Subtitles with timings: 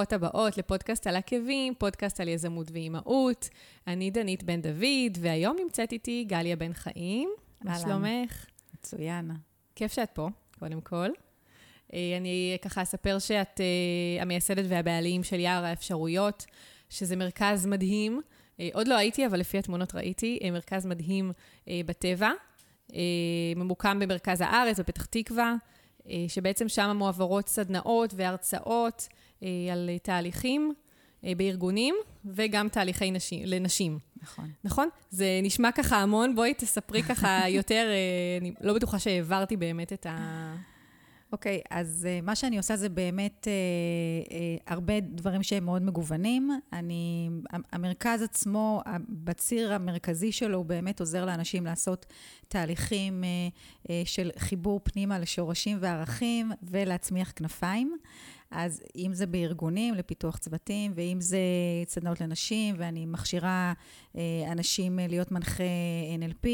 [0.00, 3.48] ברוכות הבאות לפודקאסט על עקבים, פודקאסט על יזמות ואימהות.
[3.86, 7.30] אני דנית בן דוד, והיום נמצאת איתי גליה בן חיים.
[7.64, 8.46] מה שלומך?
[8.74, 9.30] מצוין.
[9.74, 10.28] כיף שאת פה,
[10.58, 11.08] קודם כל.
[11.94, 16.46] אה, אני ככה אספר שאת אה, המייסדת והבעלים של יער האפשרויות,
[16.90, 18.20] שזה מרכז מדהים.
[18.60, 21.32] אה, עוד לא הייתי, אבל לפי התמונות ראיתי, מרכז מדהים
[21.86, 22.30] בטבע,
[23.56, 25.54] ממוקם במרכז הארץ, בפתח תקווה.
[26.28, 29.08] שבעצם שם מועברות סדנאות והרצאות
[29.72, 30.74] על תהליכים
[31.24, 31.94] אה, בארגונים,
[32.24, 33.98] וגם תהליכי נשים, לנשים.
[34.22, 34.50] נכון.
[34.64, 34.88] נכון?
[35.10, 37.88] זה נשמע ככה המון, בואי תספרי ככה יותר,
[38.40, 40.54] אני לא בטוחה שהעברתי באמת את ה...
[41.32, 44.32] אוקיי, okay, אז uh, מה שאני עושה זה באמת uh, uh,
[44.66, 46.50] הרבה דברים שהם מאוד מגוונים.
[46.72, 47.30] אני,
[47.72, 52.06] המרכז עצמו, בציר המרכזי שלו, הוא באמת עוזר לאנשים לעשות
[52.48, 57.96] תהליכים uh, uh, של חיבור פנימה לשורשים וערכים ולהצמיח כנפיים.
[58.50, 61.38] אז אם זה בארגונים לפיתוח צוותים, ואם זה
[61.86, 63.72] סדנאות לנשים, ואני מכשירה
[64.12, 64.18] uh,
[64.52, 65.64] אנשים להיות מנחה
[66.20, 66.46] NLP,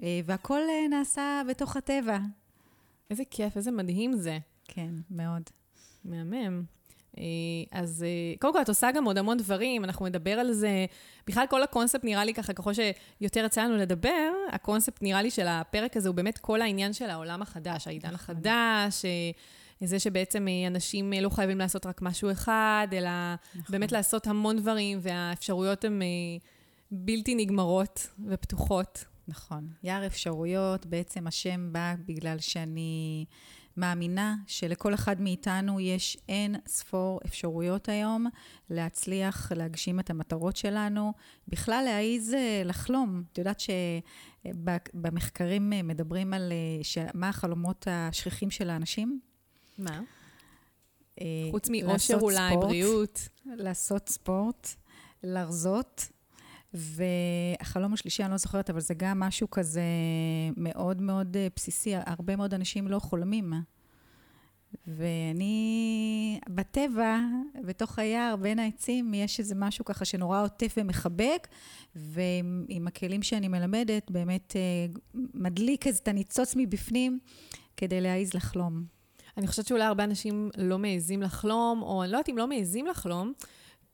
[0.00, 0.02] uh,
[0.90, 2.18] נעשה בתוך הטבע.
[3.10, 4.38] איזה כיף, איזה מדהים זה.
[4.64, 5.42] כן, מאוד.
[6.04, 6.62] מהמם.
[7.18, 7.24] אה,
[7.72, 10.86] אז אה, קודם כל, את עושה גם עוד המון דברים, אנחנו נדבר על זה.
[11.26, 15.46] בכלל, כל הקונספט נראה לי ככה, ככל שיותר יצא לנו לדבר, הקונספט נראה לי של
[15.48, 18.36] הפרק הזה הוא באמת כל העניין של העולם החדש, העידן נכון.
[18.36, 19.30] החדש, אה,
[19.88, 23.10] זה שבעצם אנשים לא חייבים לעשות רק משהו אחד, אלא
[23.54, 23.62] נכון.
[23.68, 26.02] באמת לעשות המון דברים, והאפשרויות הן
[26.90, 29.04] בלתי נגמרות ופתוחות.
[29.28, 29.68] נכון.
[29.82, 33.24] יער אפשרויות, בעצם השם בא בגלל שאני
[33.78, 38.26] מאמינה שלכל אחד מאיתנו יש אין ספור אפשרויות היום
[38.70, 41.12] להצליח להגשים את המטרות שלנו,
[41.48, 43.22] בכלל להעיז אה, לחלום.
[43.32, 43.62] את יודעת
[44.44, 49.20] שבמחקרים אה, מדברים על אה, מה החלומות השכיחים של האנשים?
[49.78, 50.00] מה?
[51.50, 53.28] חוץ מאושר אולי, בריאות.
[53.46, 54.68] לעשות ספורט,
[55.22, 56.08] לרזות.
[56.74, 59.82] והחלום השלישי, אני לא זוכרת, אבל זה גם משהו כזה
[60.56, 61.92] מאוד מאוד אה, בסיסי.
[62.06, 63.52] הרבה מאוד אנשים לא חולמים.
[64.86, 67.18] ואני, בטבע,
[67.66, 71.48] בתוך היער, בין העצים, יש איזה משהו ככה שנורא עוטף ומחבק,
[71.96, 77.18] ועם הכלים שאני מלמדת, באמת אה, מדליק איזה את הניצוץ מבפנים
[77.76, 78.84] כדי להעיז לחלום.
[79.36, 82.86] אני חושבת שאולי הרבה אנשים לא מעזים לחלום, או אני לא יודעת אם לא מעזים
[82.86, 83.32] לחלום,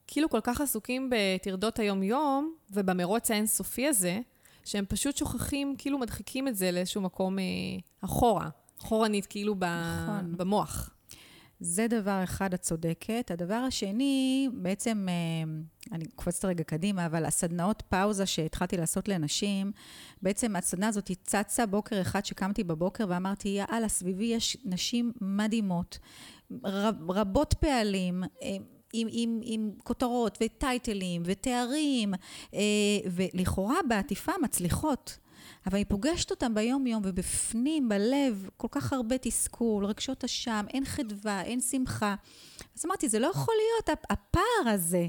[0.06, 4.20] כאילו כל כך עסוקים בטרדות היום-יום ובמרוץ האינסופי הזה,
[4.64, 7.44] שהם פשוט שוכחים, כאילו מדחיקים את זה לאיזשהו מקום אה,
[8.00, 8.48] אחורה,
[8.80, 10.36] אחורנית, כאילו ב, נכון.
[10.36, 10.90] במוח.
[11.60, 13.30] זה דבר אחד, את צודקת.
[13.30, 15.14] הדבר השני, בעצם, אה,
[15.92, 19.72] אני קופצת רגע קדימה, אבל הסדנאות פאוזה שהתחלתי לעשות לנשים,
[20.22, 25.98] בעצם הסדנה הזאת צצה בוקר אחד שקמתי בבוקר ואמרתי, יאללה, סביבי יש נשים מדהימות,
[26.64, 28.56] רב, רבות פעלים, אה,
[28.96, 32.14] עם, עם, עם כותרות וטייטלים ותארים,
[32.54, 32.60] אה,
[33.06, 35.18] ולכאורה בעטיפה מצליחות.
[35.66, 41.42] אבל אני פוגשת אותם ביום-יום, ובפנים, בלב, כל כך הרבה תסכול, רגשות אשם, אין חדווה,
[41.42, 42.14] אין שמחה.
[42.78, 45.06] אז אמרתי, זה לא יכול להיות, הפער הזה.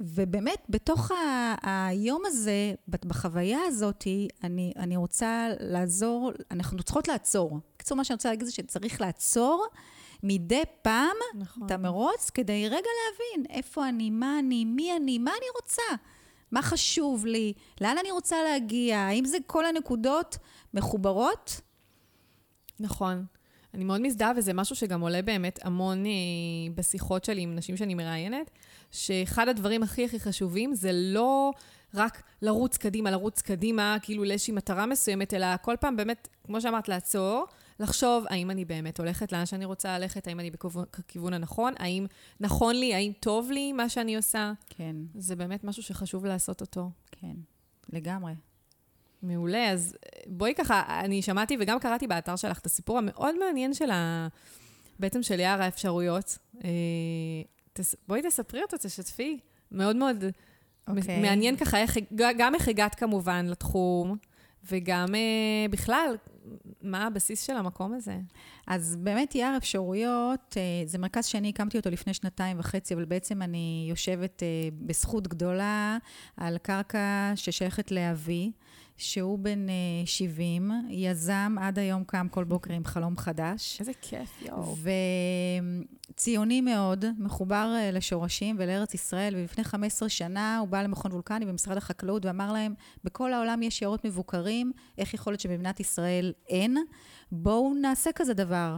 [0.00, 1.54] ובאמת, בתוך ה-
[1.88, 4.04] היום הזה, בחוויה הזאת,
[4.44, 7.58] אני, אני רוצה לעזור, אנחנו צריכות לעצור.
[7.74, 9.66] בקיצור, מה שאני רוצה להגיד זה שצריך לעצור
[10.22, 11.66] מדי פעם נכון.
[11.66, 15.82] את המרוץ, כדי רגע להבין איפה אני, מה אני, מי אני, מה אני רוצה,
[16.50, 20.38] מה חשוב לי, לאן אני רוצה להגיע, האם זה כל הנקודות
[20.74, 21.60] מחוברות?
[22.80, 23.24] נכון.
[23.74, 26.10] אני מאוד מזדהה, וזה משהו שגם עולה באמת המון אה,
[26.74, 28.50] בשיחות שלי עם נשים שאני מראיינת,
[28.90, 31.50] שאחד הדברים הכי הכי חשובים זה לא
[31.94, 36.88] רק לרוץ קדימה, לרוץ קדימה, כאילו לאיזושהי מטרה מסוימת, אלא כל פעם באמת, כמו שאמרת,
[36.88, 37.44] לעצור,
[37.80, 42.06] לחשוב האם אני באמת הולכת לאן שאני רוצה ללכת, האם אני בכיוון הנכון, האם
[42.40, 44.52] נכון לי, האם טוב לי מה שאני עושה.
[44.68, 44.96] כן.
[45.14, 46.90] זה באמת משהו שחשוב לעשות אותו.
[47.12, 47.34] כן,
[47.92, 48.32] לגמרי.
[49.22, 49.96] מעולה, אז
[50.26, 54.28] בואי ככה, אני שמעתי וגם קראתי באתר שלך את הסיפור המאוד מעניין של ה...
[54.98, 56.38] בעצם של יער האפשרויות.
[56.64, 56.70] אה.
[58.08, 59.40] בואי תספרי אותו, תשתפי.
[59.72, 60.90] מאוד מאוד okay.
[60.96, 61.20] אוקיי.
[61.20, 64.16] מעניין ככה, איך, גם איך הגעת כמובן לתחום,
[64.68, 66.16] וגם אה, בכלל,
[66.82, 68.18] מה הבסיס של המקום הזה?
[68.66, 73.42] אז באמת יער אפשרויות, אה, זה מרכז שאני הקמתי אותו לפני שנתיים וחצי, אבל בעצם
[73.42, 75.98] אני יושבת אה, בזכות גדולה
[76.36, 78.52] על קרקע ששייכת לאבי.
[79.00, 79.66] שהוא בן
[80.04, 83.80] 70, אה, יזם, עד היום קם כל בוקר עם חלום חדש.
[83.80, 84.76] איזה כיף, יואו.
[86.12, 91.76] וציוני מאוד, מחובר אה, לשורשים ולארץ ישראל, ולפני 15 שנה הוא בא למכון וולקני במשרד
[91.76, 92.74] החקלאות ואמר להם,
[93.04, 96.76] בכל העולם יש יערות מבוקרים, איך יכול להיות שבמדינת ישראל אין?
[97.32, 98.76] בואו נעשה כזה דבר.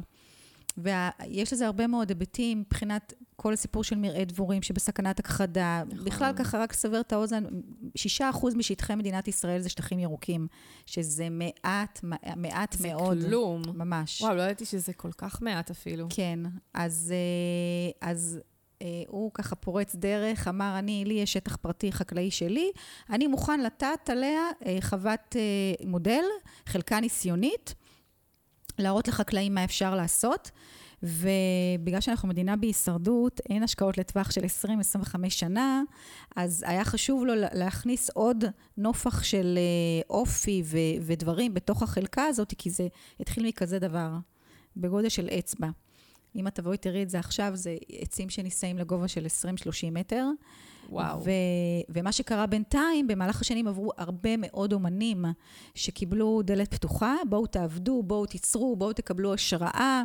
[0.79, 5.83] ויש לזה הרבה מאוד היבטים מבחינת כל הסיפור של מרעה דבורים שבסכנת הכחדה.
[5.87, 6.05] נכון.
[6.05, 7.45] בכלל, ככה, רק לסבר את האוזן,
[7.97, 10.47] שישה אחוז משטחי מדינת ישראל זה שטחים ירוקים,
[10.87, 12.01] שזה מעט,
[12.37, 13.19] מעט זה מאוד.
[13.27, 13.63] כלום.
[13.75, 14.23] ממש.
[14.23, 16.07] וואו, לא ידעתי שזה כל כך מעט אפילו.
[16.11, 16.39] כן,
[16.75, 18.41] אז, אה, אז
[18.83, 22.71] אה, הוא ככה פורץ דרך, אמר, אני, לי יש שטח פרטי חקלאי שלי,
[23.11, 25.37] אני מוכן לטעת עליה אה, חוות
[25.87, 26.25] מודל,
[26.67, 27.75] חלקה ניסיונית,
[28.83, 30.51] להראות לחקלאים מה אפשר לעשות.
[31.03, 35.83] ובגלל שאנחנו מדינה בהישרדות, אין השקעות לטווח של 20-25 שנה,
[36.37, 38.45] אז היה חשוב לו להכניס עוד
[38.77, 39.59] נופח של
[40.11, 42.89] אופי ו- ודברים בתוך החלקה הזאת, כי זה
[43.21, 44.11] התחיל מכזה דבר,
[44.77, 45.69] בגודל של אצבע.
[46.37, 50.27] אם את תבואי תראי את זה עכשיו, זה עצים שנישאים לגובה של 20-30 מטר.
[50.89, 51.21] וואו.
[51.25, 51.31] ו-
[51.89, 55.25] ומה שקרה בינתיים, במהלך השנים עברו הרבה מאוד אומנים
[55.75, 60.03] שקיבלו דלת פתוחה, בואו תעבדו, בואו תיצרו, בואו תקבלו השראה.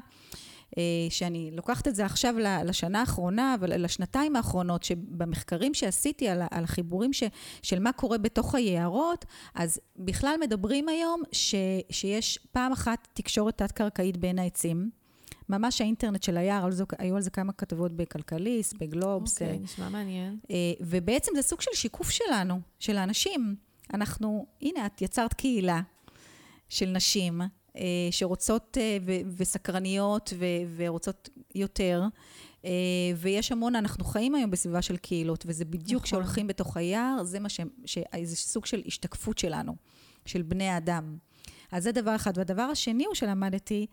[0.78, 2.36] אה, שאני לוקחת את זה עכשיו
[2.66, 7.24] לשנה האחרונה, אבל לשנתיים האחרונות, שבמחקרים שעשיתי על, על החיבורים ש,
[7.62, 9.26] של מה קורה בתוך היערות,
[9.56, 11.56] אז בכלל מדברים היום ש,
[11.90, 14.90] שיש פעם אחת תקשורת תת-קרקעית בין העצים.
[15.50, 19.34] ממש האינטרנט של היער, על זה, היו על זה כמה כתבות בכלכליסט, בגלובס.
[19.34, 20.38] אוקיי, okay, נשמע מעניין.
[20.50, 23.56] אה, ובעצם זה סוג של שיקוף שלנו, של האנשים.
[23.94, 25.82] אנחנו, הנה, את יצרת קהילה
[26.70, 27.42] של נשים
[27.78, 28.98] אה, שרוצות אה,
[29.38, 30.34] וסקרניות
[30.76, 32.04] ורוצות יותר.
[33.18, 36.04] ויש המון, אנחנו חיים היום בסביבה של קהילות, וזה בדיוק נכון.
[36.04, 36.48] כשהולכים נכון.
[36.48, 37.60] בתוך היער, זה מה ש...
[38.24, 39.76] זה סוג של השתקפות שלנו,
[40.26, 41.18] של בני האדם.
[41.72, 42.38] אז זה דבר אחד.
[42.38, 43.88] והדבר השני הוא שלמדתי,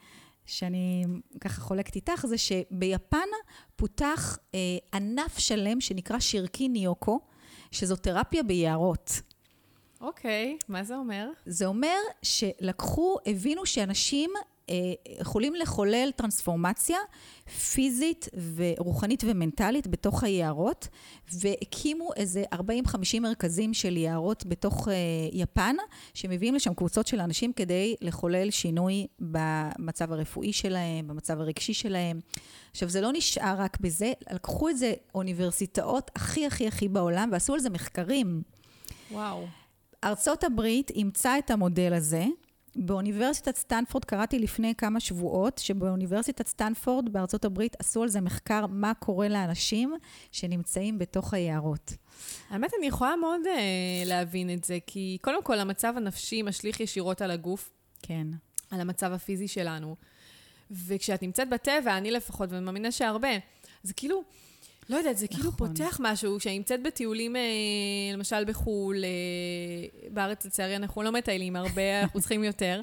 [0.46, 1.04] שאני
[1.40, 3.28] ככה חולקת איתך, זה שביפן
[3.76, 4.58] פותח אה,
[4.94, 7.20] ענף שלם שנקרא שירקי ניוקו,
[7.70, 9.20] שזו תרפיה ביערות.
[10.00, 11.28] אוקיי, okay, מה זה אומר?
[11.46, 14.30] זה אומר שלקחו, הבינו שאנשים
[15.20, 16.98] יכולים לחולל טרנספורמציה
[17.72, 20.88] פיזית ורוחנית ומנטלית בתוך היערות,
[21.32, 22.58] והקימו איזה 40-50
[23.20, 24.94] מרכזים של יערות בתוך אה,
[25.32, 25.76] יפן,
[26.14, 32.20] שמביאים לשם קבוצות של אנשים כדי לחולל שינוי במצב הרפואי שלהם, במצב הרגשי שלהם.
[32.70, 37.54] עכשיו, זה לא נשאר רק בזה, לקחו את זה אוניברסיטאות הכי הכי הכי בעולם ועשו
[37.54, 38.42] על זה מחקרים.
[39.10, 39.46] וואו.
[40.04, 42.24] ארצות הברית אימצה את המודל הזה,
[42.76, 48.94] באוניברסיטת סטנפורד, קראתי לפני כמה שבועות, שבאוניברסיטת סטנפורד בארצות הברית עשו על זה מחקר מה
[48.94, 49.94] קורה לאנשים
[50.32, 51.92] שנמצאים בתוך היערות.
[52.50, 57.22] האמת, אני יכולה מאוד uh, להבין את זה, כי קודם כל המצב הנפשי משליך ישירות
[57.22, 57.72] על הגוף.
[58.02, 58.26] כן.
[58.70, 59.96] על המצב הפיזי שלנו.
[60.70, 63.28] וכשאת נמצאת בטבע, אני לפחות, ואני מאמינה שהרבה,
[63.82, 64.22] זה כאילו...
[64.88, 65.68] לא יודעת, זה כאילו נכון.
[65.68, 67.42] פותח משהו, כשאני נמצאת בטיולים, אה,
[68.12, 72.80] למשל בחו"ל, אה, בארץ לצערי אנחנו לא מטיילים הרבה, אנחנו צריכים יותר,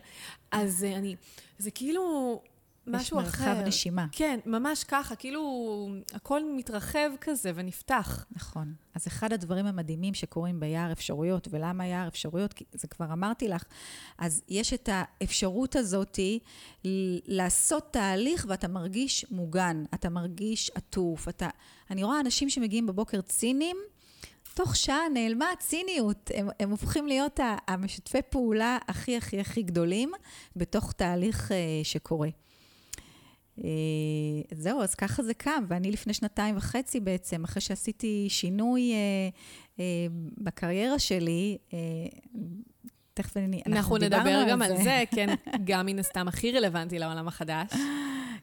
[0.52, 1.16] אז אה, אני,
[1.58, 2.42] זה כאילו
[2.88, 3.28] משהו אחר.
[3.28, 4.06] יש מרחב נשימה.
[4.12, 8.26] כן, ממש ככה, כאילו הכל מתרחב כזה ונפתח.
[8.32, 8.74] נכון.
[8.96, 12.54] אז אחד הדברים המדהימים שקורים ביער אפשרויות, ולמה יער אפשרויות?
[12.54, 13.64] כי זה כבר אמרתי לך,
[14.18, 16.40] אז יש את האפשרות הזאתי
[17.26, 21.50] לעשות תהליך ואתה מרגיש מוגן, אתה מרגיש עטוף, אתה...
[21.90, 23.78] אני רואה אנשים שמגיעים בבוקר ציניים,
[24.54, 26.32] תוך שעה נעלמה הציניות.
[26.34, 30.12] הם, הם הופכים להיות המשתפי פעולה הכי הכי הכי גדולים
[30.56, 31.54] בתוך תהליך uh,
[31.84, 32.30] שקורה.
[33.62, 33.64] Uh,
[34.56, 39.80] זהו, אז ככה זה קם, ואני לפני שנתיים וחצי בעצם, אחרי שעשיתי שינוי uh, uh,
[40.38, 41.74] בקריירה שלי, uh,
[43.14, 47.00] תכף אני, אנחנו, אנחנו נדבר גם על זה, זה כן, גם מן הסתם הכי רלוונטי
[47.00, 47.72] לעולם החדש.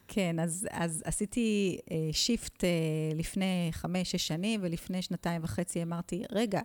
[0.09, 1.79] כן, אז, אז עשיתי
[2.13, 6.61] שיפט uh, uh, לפני חמש-שש שנים, ולפני שנתיים וחצי אמרתי, רגע,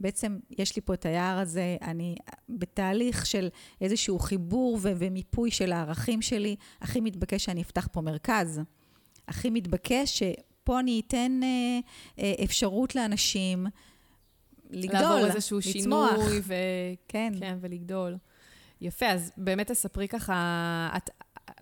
[0.00, 2.16] בעצם יש לי פה את היער הזה, אני
[2.48, 3.48] בתהליך של
[3.80, 8.60] איזשהו חיבור ו- ומיפוי של הערכים שלי, הכי מתבקש שאני אפתח פה מרכז.
[9.28, 13.66] הכי מתבקש שפה אני אתן uh, uh, אפשרות לאנשים
[14.70, 15.10] לגדול, לצמוח.
[15.10, 16.54] לעבור איזשהו שינוי, ו...
[17.08, 17.32] כן.
[17.38, 18.16] כן, ולגדול.
[18.80, 21.10] יפה, אז באמת תספרי ככה, את,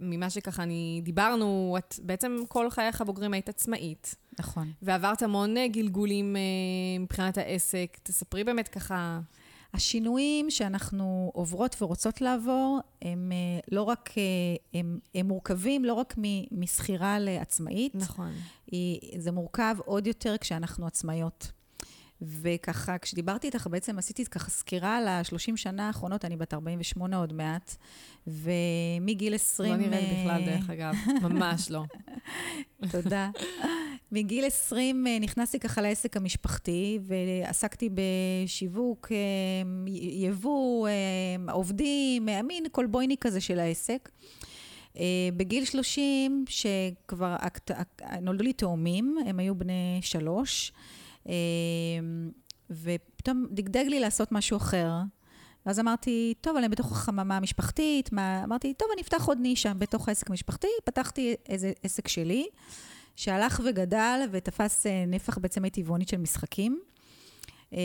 [0.00, 4.14] ממה שככה אני דיברנו, את בעצם כל חייך הבוגרים היית עצמאית.
[4.38, 4.72] נכון.
[4.82, 6.40] ועברת המון אה, גלגולים אה,
[7.00, 7.99] מבחינת העסק.
[8.02, 9.20] תספרי באמת ככה...
[9.75, 14.11] השינויים שאנחנו עוברות ורוצות לעבור, הם אה, לא רק,
[14.75, 16.14] הם, הם מורכבים לא רק
[16.52, 17.94] משכירה לעצמאית.
[17.94, 18.32] נכון.
[19.18, 21.52] זה מורכב עוד יותר כשאנחנו עצמאיות.
[22.26, 27.32] וככה, כשדיברתי איתך, בעצם עשיתי ככה סקירה על ה-30 שנה האחרונות, אני בת 48 עוד
[27.32, 27.76] מעט,
[28.26, 29.70] ומגיל 20...
[29.70, 30.94] לא נראית בכלל, דרך אגב,
[31.28, 31.84] ממש לא.
[32.90, 33.30] תודה.
[34.12, 39.16] מגיל 20 אה, נכנסתי ככה לעסק המשפחתי, ועסקתי בשיווק, אה,
[40.12, 44.10] יבוא, אה, עובדים, מין קולבויני כזה של העסק.
[45.36, 47.36] בגיל 30, שכבר
[48.20, 50.72] נולדו לי תאומים, הם היו בני שלוש,
[52.70, 54.90] ופתאום דגדג לי לעשות משהו אחר.
[55.66, 58.44] ואז אמרתי, טוב, אני בתוך החממה המשפחתית, מה...
[58.44, 60.66] אמרתי, טוב, אני אפתח עוד נישה בתוך העסק המשפחתי.
[60.84, 62.46] פתחתי איזה עסק שלי,
[63.16, 66.80] שהלך וגדל ותפס אה, נפח בעצם טבעונית של משחקים.
[67.74, 67.78] אה,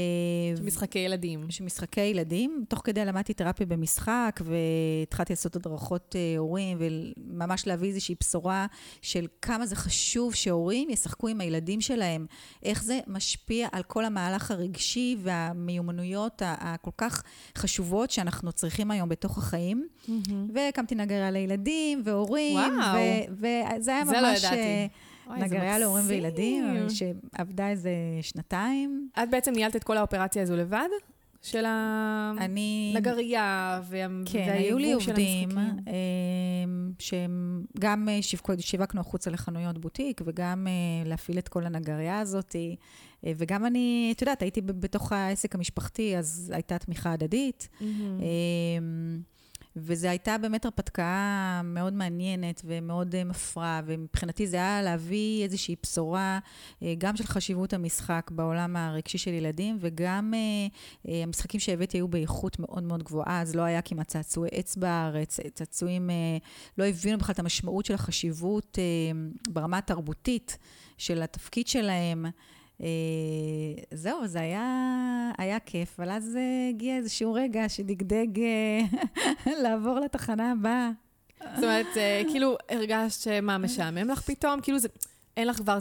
[0.64, 1.48] משחקי ילדים.
[1.62, 2.64] משחקי ילדים.
[2.70, 8.66] תוך כדי למדתי תרפיה במשחק, והתחלתי לעשות הדרכות אה, הורים, וממש להביא איזושהי בשורה
[9.02, 12.26] של כמה זה חשוב שהורים ישחקו עם הילדים שלהם.
[12.64, 17.24] איך זה משפיע על כל המהלך הרגשי והמיומנויות הכל כך
[17.58, 19.88] חשובות שאנחנו צריכים היום בתוך החיים.
[20.06, 20.32] Mm-hmm.
[20.54, 22.56] והקמתי נגריה לילדים והורים.
[22.56, 23.00] וואו.
[23.32, 24.16] וזה היה ממש...
[24.16, 24.88] זה לא ידעתי.
[25.38, 27.92] נגריה להורים וילדים, שעבדה איזה
[28.22, 29.10] שנתיים.
[29.24, 30.90] את בעצם ניהלת את כל האופרציה הזו לבד?
[31.42, 31.66] של
[32.40, 34.46] הנגרייה והיבוא של המשחקים.
[34.46, 35.50] כן, היו לי עובדים
[37.00, 38.20] שהם גם אה,
[38.60, 42.56] שיווקנו החוצה לחנויות בוטיק, וגם אה, להפעיל את כל הנגרייה הזאת.
[42.56, 47.70] אה, וגם אני, את יודעת, הייתי בתוך העסק המשפחתי, אז הייתה תמיכה הדדית.
[47.72, 47.84] Mm-hmm.
[49.80, 56.40] וזו הייתה באמת הרפתקה מאוד מעניינת ומאוד אה, מפרה, ומבחינתי זה היה להביא איזושהי בשורה,
[56.84, 62.60] אה, גם של חשיבות המשחק בעולם הרגשי של ילדים, וגם אה, המשחקים שהבאתי היו באיכות
[62.60, 66.10] מאוד מאוד גבוהה, אז לא היה כמעט צעצועי עץ בארץ, צעצועים,
[66.78, 68.78] לא הבינו בכלל את המשמעות של החשיבות
[69.50, 70.58] ברמה התרבותית
[70.98, 72.26] של התפקיד שלהם.
[72.82, 72.88] אה,
[73.92, 78.82] זהו, זה היה, היה כיף, אבל אז אה, הגיע איזשהו רגע שדגדג אה,
[79.64, 80.92] לעבור לתחנה הבאה.
[81.56, 81.88] זאת אומרת,
[82.30, 84.62] כאילו הרגשת שמה, משעמם לך פתאום?
[84.62, 84.88] כאילו זה...
[85.38, 85.78] אין לך כבר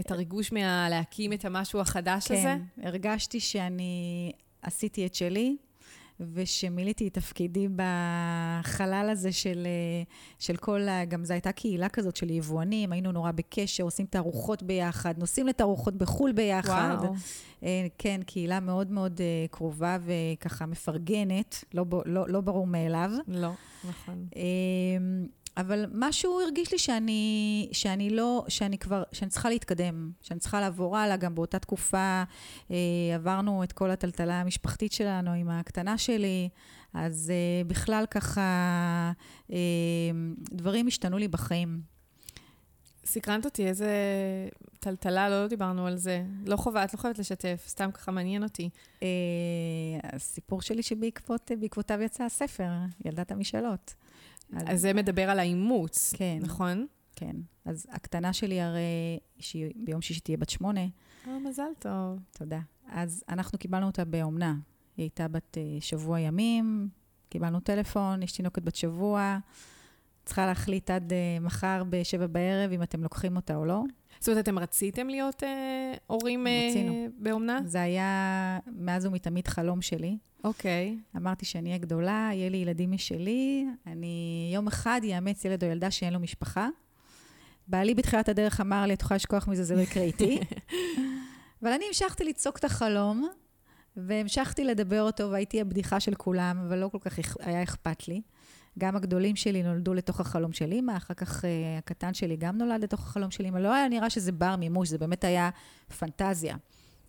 [0.00, 2.42] את הריגוש מלהקים את המשהו החדש כן, הזה?
[2.42, 5.56] כן, הרגשתי שאני עשיתי את שלי,
[6.20, 10.02] ושמילאתי את תפקידי בחלל הזה של, אה,
[10.38, 11.04] של כל, ה...
[11.04, 15.94] גם זו הייתה קהילה כזאת של יבואנים, היינו נורא בקשר, עושים תערוכות ביחד, נוסעים לתערוכות
[15.94, 16.96] בחו"ל ביחד.
[17.00, 17.14] וואו.
[17.62, 23.10] אה, כן, קהילה מאוד מאוד אה, קרובה וככה מפרגנת, לא, לא, לא ברור מאליו.
[23.28, 23.50] לא,
[23.88, 24.26] נכון.
[25.58, 30.96] אבל משהו הרגיש לי שאני, שאני לא, שאני כבר, שאני צריכה להתקדם, שאני צריכה לעבור
[30.96, 31.16] הלאה.
[31.16, 32.22] גם באותה תקופה
[32.70, 32.76] אה,
[33.14, 36.48] עברנו את כל הטלטלה המשפחתית שלנו עם הקטנה שלי,
[36.94, 39.12] אז אה, בכלל ככה,
[39.52, 39.56] אה,
[40.50, 41.80] דברים השתנו לי בחיים.
[43.04, 43.90] סקרנת אותי, איזה
[44.80, 46.24] טלטלה, לא דיברנו על זה.
[46.46, 48.70] לא חובה, את לא חייבת לשתף, סתם ככה מעניין אותי.
[49.02, 49.08] אה,
[50.02, 52.70] הסיפור שלי שבעקבותיו יצא הספר,
[53.04, 53.94] ילדת המשאלות.
[54.52, 56.86] אז זה מדבר על האימוץ, כן, נכון?
[57.16, 57.36] כן.
[57.64, 60.80] אז הקטנה שלי הרי, שהיא ביום שישי תהיה בת שמונה.
[61.26, 62.18] אה, מזל טוב.
[62.32, 62.60] תודה.
[62.88, 64.54] אז אנחנו קיבלנו אותה באומנה.
[64.96, 66.88] היא הייתה בת uh, שבוע ימים,
[67.28, 69.38] קיבלנו טלפון, יש תינוקת בת שבוע.
[70.24, 73.82] צריכה להחליט עד uh, מחר בשבע בערב אם אתם לוקחים אותה או לא.
[74.20, 77.60] זאת אומרת, אתם רציתם להיות אה, הורים אה, באומנה?
[77.64, 80.18] זה היה מאז ומתמיד חלום שלי.
[80.44, 80.98] אוקיי.
[80.98, 81.16] Okay.
[81.16, 85.90] אמרתי שאני אהיה גדולה, יהיה לי ילדים משלי, אני יום אחד אאמץ ילד או ילדה
[85.90, 86.68] שאין לו משפחה.
[87.68, 90.40] בעלי בתחילת הדרך אמר לי, את יכולה לשכוח מזה, זה לא יקרה איתי.
[91.62, 93.28] אבל אני המשכתי לצעוק את החלום,
[93.96, 98.22] והמשכתי לדבר אותו, והייתי הבדיחה של כולם, אבל לא כל כך היה אכפת לי.
[98.78, 101.46] גם הגדולים שלי נולדו לתוך החלום של אימא, אחר כך uh,
[101.78, 103.58] הקטן שלי גם נולד לתוך החלום של אימא.
[103.58, 105.50] לא היה נראה שזה בר מימוש, זה באמת היה
[105.98, 106.56] פנטזיה.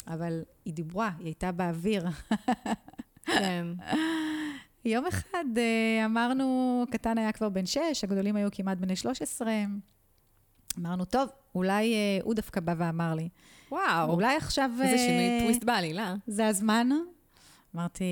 [0.07, 2.05] אבל היא דיברה, היא הייתה באוויר.
[3.33, 3.67] כן.
[4.85, 9.53] יום אחד uh, אמרנו, הקטן היה כבר בן שש, הגדולים היו כמעט בני 13.
[10.79, 13.29] אמרנו, טוב, אולי uh, הוא דווקא בא ואמר לי.
[13.71, 14.11] וואו.
[14.11, 14.69] אולי עכשיו...
[14.81, 16.15] איזה uh, שינוי טוויסט בעלילה.
[16.27, 16.89] זה הזמן.
[17.75, 18.03] אמרתי,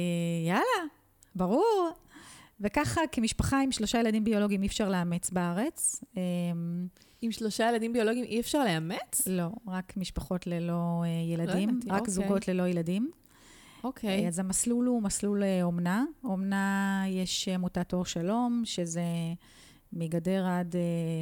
[0.47, 0.89] יאללה,
[1.35, 1.89] ברור.
[2.61, 6.03] וככה, כמשפחה עם שלושה ילדים ביולוגיים אי אפשר לאמץ בארץ.
[6.17, 6.87] אמ,
[7.21, 9.27] עם שלושה ילדים ביולוגיים אי אפשר לאמץ?
[9.27, 12.13] לא, רק משפחות ללא אה, ילדים, לא רק אוקיי.
[12.13, 13.11] זוגות ללא ילדים.
[13.83, 14.23] אוקיי.
[14.23, 16.03] אה, אז המסלול הוא מסלול אה, אומנה.
[16.23, 19.03] אומנה, יש עמותת אור שלום, שזה
[19.93, 20.75] מגדרה עד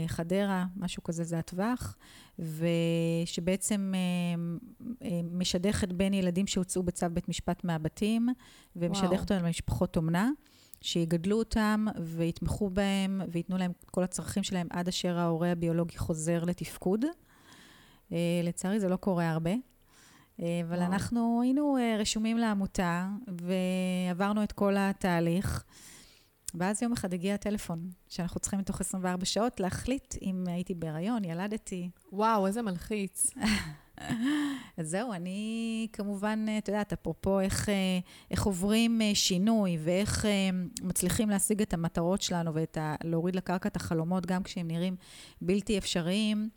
[0.08, 1.98] חדרה, משהו כזה זה הטווח,
[2.40, 3.94] ושבעצם
[5.32, 8.30] משדכת בין ילדים שהוצאו בצו בית משפט מהבתים,
[8.76, 10.30] ומשדכת אותם למשפחות אומנה.
[10.82, 16.44] שיגדלו אותם ויתמכו בהם וייתנו להם את כל הצרכים שלהם עד אשר ההורה הביולוגי חוזר
[16.44, 17.06] לתפקוד.
[18.44, 19.52] לצערי זה לא קורה הרבה.
[20.40, 20.88] Uh, אבל וואו.
[20.88, 25.64] אנחנו היינו uh, רשומים לעמותה ועברנו את כל התהליך.
[26.60, 31.90] ואז יום אחד הגיע הטלפון, שאנחנו צריכים בתוך 24 שעות להחליט אם הייתי בהיריון, ילדתי.
[32.12, 33.28] וואו, איזה מלחיץ.
[34.78, 38.00] אז זהו, אני כמובן, את יודעת, אפרופו איך, אה,
[38.32, 40.50] איך עוברים אה, שינוי ואיך אה,
[40.82, 44.96] מצליחים להשיג את המטרות שלנו ולהוריד לקרקע את החלומות, גם כשהם נראים
[45.42, 46.50] בלתי אפשריים,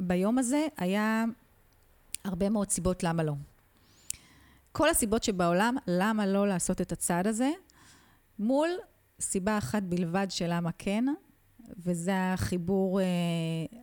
[0.00, 1.24] ביום הזה היה
[2.24, 3.34] הרבה מאוד סיבות למה לא.
[4.72, 7.50] כל הסיבות שבעולם, למה לא לעשות את הצעד הזה,
[8.38, 8.68] מול
[9.20, 11.04] סיבה אחת בלבד של למה כן,
[11.76, 13.06] וזה החיבור אה,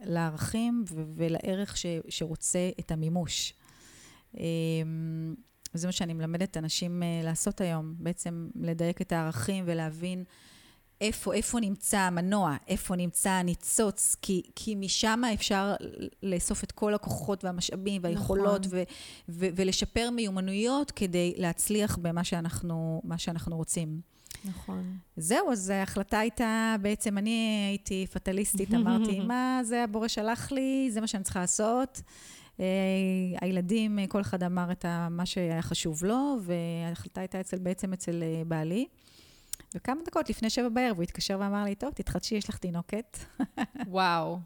[0.03, 3.53] לערכים ו- ולערך ש- שרוצה את המימוש.
[4.37, 4.43] אה,
[5.75, 10.23] וזה מה שאני מלמדת אנשים אה, לעשות היום, בעצם לדייק את הערכים ולהבין
[11.01, 15.75] איפה, איפה נמצא המנוע, איפה נמצא הניצוץ, כי, כי משם אפשר
[16.23, 18.79] לאסוף את כל הכוחות והמשאבים והיכולות נכון.
[18.79, 18.83] ו,
[19.29, 24.01] ו, ולשפר מיומנויות כדי להצליח במה שאנחנו, שאנחנו רוצים.
[24.45, 24.97] נכון.
[25.17, 31.01] זהו, אז ההחלטה הייתה, בעצם אני הייתי פטליסטית, אמרתי, מה זה הבורא שלח לי, זה
[31.01, 32.01] מה שאני צריכה לעשות.
[32.57, 32.59] Uh,
[33.41, 38.47] הילדים, כל אחד אמר את מה שהיה חשוב לו, וההחלטה הייתה אצל, בעצם אצל uh,
[38.47, 38.87] בעלי.
[39.75, 43.17] וכמה דקות לפני שבע בערב הוא התקשר ואמר לי, טוב, תתחדשי, יש לך תינוקת.
[43.87, 44.39] וואו,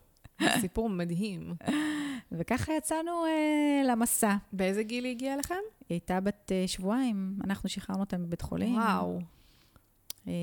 [0.60, 1.56] סיפור מדהים.
[2.32, 4.36] וככה יצאנו uh, למסע.
[4.54, 5.56] באיזה גיל היא הגיעה לכם?
[5.80, 8.76] היא הייתה בת uh, שבועיים, אנחנו שחררנו אותה מבית חולים.
[8.76, 9.20] וואו.
[10.28, 10.34] אה,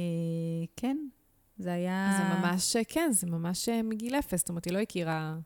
[0.77, 0.97] כן,
[1.59, 2.19] זה היה...
[2.19, 5.39] זה ממש, כן, זה ממש אה, מגיל אפס, זאת אומרת, היא לא הכירה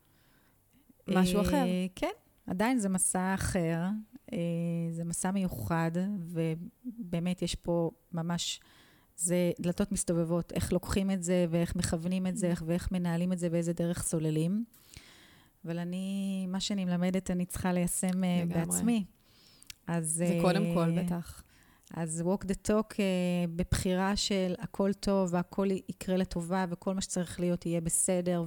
[1.09, 1.65] משהו אה, אחר.
[1.95, 2.12] כן,
[2.47, 3.81] עדיין זה מסע אחר,
[4.91, 8.61] זה מסע מיוחד, ובאמת יש פה ממש,
[9.16, 13.49] זה דלתות מסתובבות, איך לוקחים את זה, ואיך מכוונים את זה, ואיך מנהלים את זה,
[13.52, 14.64] ואיזה דרך סוללים.
[15.64, 18.47] אבל אני, מה שאני מלמדת, אני צריכה ליישם לגמרי.
[18.47, 19.04] בעצמי.
[19.87, 20.07] אז...
[20.07, 21.42] זה קודם כל, בטח.
[21.95, 22.99] אז walk the talk uh,
[23.57, 28.45] בבחירה של הכל טוב והכל יקרה לטובה וכל מה שצריך להיות יהיה בסדר.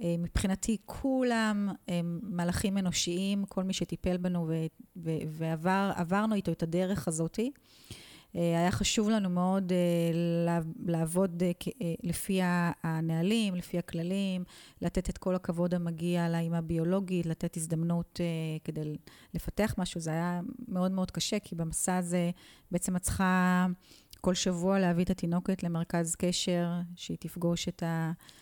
[0.00, 4.50] ומבחינתי uh, כולם הם מלאכים אנושיים, כל מי שטיפל בנו
[5.26, 7.50] ועברנו איתו את הדרך הזאתי.
[8.36, 12.40] אה, היה חשוב לנו מאוד אה, לעבוד אה, לפי
[12.82, 14.44] הנהלים, לפי הכללים,
[14.82, 18.20] לתת את כל הכבוד המגיע לאימא הביולוגית, לתת הזדמנות
[18.64, 18.96] כדי
[19.34, 20.00] לפתח משהו.
[20.00, 22.30] זה היה מאוד מאוד קשה, כי במסע הזה
[22.70, 23.66] בעצם את צריכה...
[24.24, 27.82] כל שבוע להביא את התינוקת למרכז קשר, שהיא תפגוש את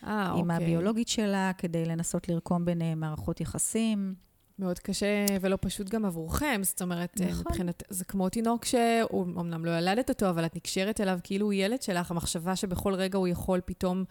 [0.02, 0.56] האימא אוקיי.
[0.56, 4.14] הביולוגית שלה, כדי לנסות לרקום ביניהם מערכות יחסים.
[4.60, 7.44] מאוד קשה ולא פשוט גם עבורכם, זאת אומרת, נכון.
[7.48, 11.52] מבחינת, זה כמו תינוק שהוא אמנם לא ילדת אותו, אבל את נקשרת אליו כאילו הוא
[11.52, 14.04] ילד שלך, המחשבה שבכל רגע הוא יכול פתאום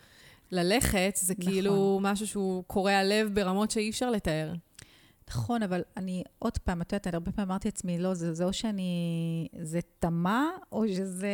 [0.51, 1.51] ללכת, זה נכון.
[1.51, 4.53] כאילו משהו שהוא קורע לב ברמות שאי אפשר לתאר.
[5.29, 8.43] נכון, אבל אני, עוד פעם, את יודעת, אני הרבה פעמים אמרתי לעצמי, לא, זה, זה
[8.43, 11.33] או שאני, זה תמה, או שזה...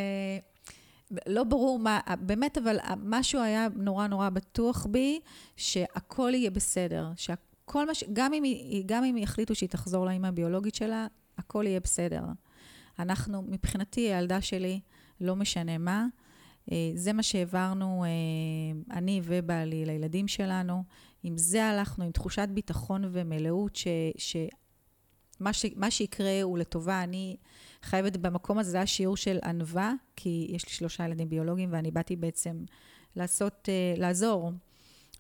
[1.28, 5.20] לא ברור מה, באמת, אבל משהו היה נורא נורא בטוח בי,
[5.56, 7.34] שהכל יהיה בסדר, שה,
[7.66, 8.04] כל מה ש...
[8.14, 8.44] גם אם,
[8.86, 12.24] גם אם יחליטו שהיא תחזור לאמא הביולוגית שלה, הכל יהיה בסדר.
[13.00, 14.80] אנחנו, מבחינתי, הילדה שלי,
[15.22, 16.06] לא משנה מה,
[16.72, 20.84] אה, זה מה שהעברנו, אה, אני ובעלי, לילדים שלנו.
[21.24, 23.88] עם זה הלכנו, עם תחושת ביטחון ומלאות, ש...
[24.18, 24.36] ש...
[25.40, 25.66] מה, ש...
[25.76, 27.04] מה שיקרה הוא לטובה.
[27.04, 27.38] אני
[27.82, 31.92] חייבת, במקום הזה, זה היה שיעור של ענווה, כי יש לי שלושה ילדים ביולוגיים, ואני
[31.92, 32.64] באתי בעצם
[33.16, 34.52] לעשות, אה, לעזור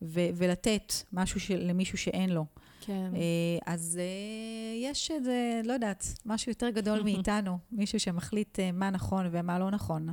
[0.02, 2.46] ו- ולתת משהו של, למישהו שאין לו.
[2.82, 3.12] כן.
[3.16, 8.90] אה, אז אה, יש איזה, לא יודעת, משהו יותר גדול מאיתנו, מישהו שמחליט אה, מה
[8.90, 10.10] נכון ומה לא נכון.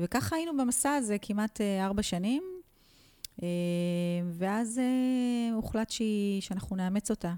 [0.00, 2.42] וככה היינו במסע הזה כמעט ארבע שנים,
[4.32, 4.80] ואז
[5.54, 7.34] הוחלט שהיא, שאנחנו נאמץ אותה.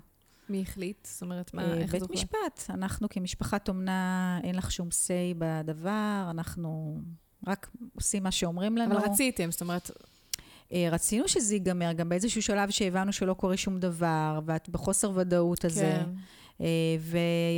[0.48, 1.06] מי החליט?
[1.06, 2.10] זאת אומרת, מה, איך זה הוחלט?
[2.10, 2.70] בית משפט.
[2.70, 7.00] אנחנו כמשפחת אומנה, אין לך שום say בדבר, אנחנו
[7.46, 8.98] רק עושים מה שאומרים לנו.
[8.98, 9.90] אבל רציתם, זאת אומרת...
[10.72, 15.64] אה, רצינו שזה ייגמר, גם באיזשהו שלב שהבנו שלא קורה שום דבר, ואת בחוסר ודאות
[15.64, 15.80] הזה.
[16.04, 16.10] כן.
[16.60, 16.66] אה,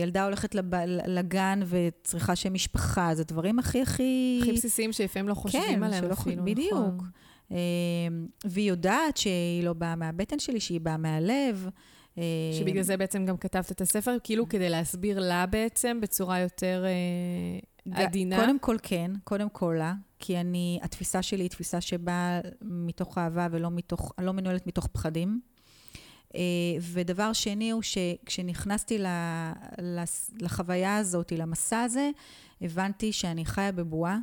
[0.00, 0.64] וילדה הולכת לב,
[1.06, 4.38] לגן וצריכה שם משפחה, זה דברים הכי הכי...
[4.42, 6.44] הכי בסיסיים שלפעמים לא חושבים כן, עליהם אפילו, נכון.
[6.44, 6.72] בדיוק.
[6.72, 7.56] נכון.
[8.44, 11.68] והיא יודעת שהיא לא באה מהבטן שלי, שהיא באה מהלב.
[12.52, 16.84] שבגלל זה בעצם גם כתבת את הספר, כאילו כדי להסביר לה בעצם בצורה יותר
[17.92, 18.36] עדינה.
[18.36, 19.94] קודם כל כן, קודם כל לה.
[20.18, 25.40] כי אני, התפיסה שלי היא תפיסה שבאה מתוך אהבה ולא מתוך, לא מנוהלת מתוך פחדים.
[26.34, 26.40] אה,
[26.80, 28.98] ודבר שני הוא שכשנכנסתי
[30.40, 32.10] לחוויה הזאת, למסע הזה,
[32.60, 34.18] הבנתי שאני חיה בבועה,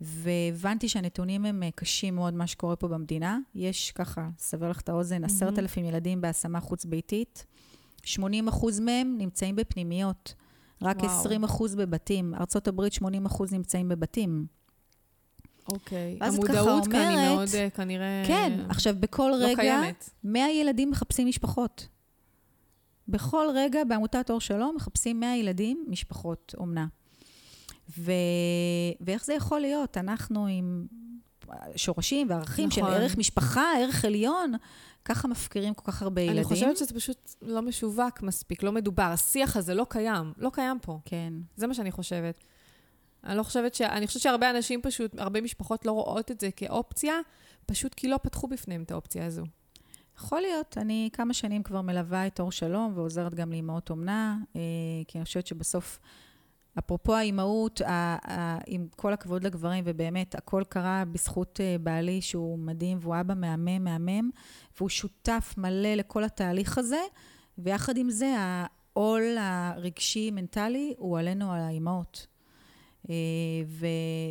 [0.00, 3.38] והבנתי שהנתונים הם אה, קשים מאוד, מה שקורה פה במדינה.
[3.54, 5.60] יש ככה, סבר לך את האוזן, עשרת mm-hmm.
[5.60, 7.46] אלפים ילדים בהשמה חוץ-ביתית.
[8.04, 10.34] 80 אחוז מהם נמצאים בפנימיות.
[10.82, 11.20] רק וואו.
[11.20, 12.34] 20 אחוז בבתים.
[12.34, 14.46] ארה"ב 80 אחוז נמצאים בבתים.
[15.72, 16.18] אוקיי.
[16.20, 18.22] המודעות כאן אומרת, היא מאוד אה, כנראה...
[18.26, 20.10] כן, עכשיו, בכל לא רגע, קיימת.
[20.24, 21.88] 100 ילדים מחפשים משפחות.
[23.08, 26.86] בכל רגע בעמותת אור שלום מחפשים 100 ילדים, משפחות אומנה.
[27.98, 28.12] ו...
[29.00, 29.96] ואיך זה יכול להיות?
[29.96, 30.86] אנחנו עם
[31.76, 32.84] שורשים וערכים נכון.
[32.84, 34.52] של ערך משפחה, ערך עליון,
[35.06, 36.38] ככה מפקירים כל כך הרבה ילדים.
[36.38, 39.02] אני חושבת שזה פשוט לא משווק מספיק, לא מדובר.
[39.02, 40.98] השיח הזה לא קיים, לא קיים פה.
[41.04, 41.32] כן.
[41.56, 42.40] זה מה שאני חושבת.
[43.24, 43.82] אני לא חושבת ש...
[43.82, 47.14] אני חושבת שהרבה אנשים פשוט, הרבה משפחות לא רואות את זה כאופציה,
[47.66, 49.44] פשוט כי לא פתחו בפניהם את האופציה הזו.
[50.18, 50.78] יכול להיות.
[50.78, 54.60] אני כמה שנים כבר מלווה את אור שלום ועוזרת גם לאמהות אומנה, אה,
[55.08, 55.98] כי אני חושבת שבסוף,
[56.78, 57.80] אפרופו האימהות,
[58.66, 63.84] עם כל הכבוד לגברים, ובאמת, הכל קרה בזכות אה, בעלי שהוא מדהים, והוא אבא מהמם,
[63.84, 64.30] מהמם,
[64.76, 67.00] והוא שותף מלא לכל התהליך הזה,
[67.58, 72.26] ויחד עם זה, העול הרגשי-מנטלי הוא עלינו, על האימהות.
[73.10, 73.14] אה,
[73.66, 73.86] ו,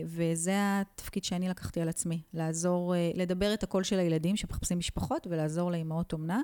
[0.05, 5.27] וזה התפקיד שאני לקחתי על עצמי, לעזור, אה, לדבר את הקול של הילדים שמחפשים משפחות
[5.27, 6.41] ולעזור לאימהות אומנה,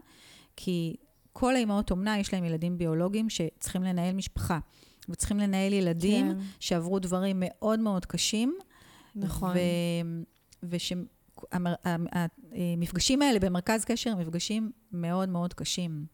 [0.55, 0.95] כי
[1.33, 4.59] כל האימהות אומנה יש להם ילדים ביולוגיים שצריכים לנהל משפחה,
[5.09, 6.37] וצריכים לנהל ילדים כן.
[6.59, 8.57] שעברו דברים מאוד מאוד קשים.
[9.15, 9.55] נכון.
[11.51, 16.05] ושהמפגשים האלה במרכז קשר הם מפגשים מאוד מאוד קשים.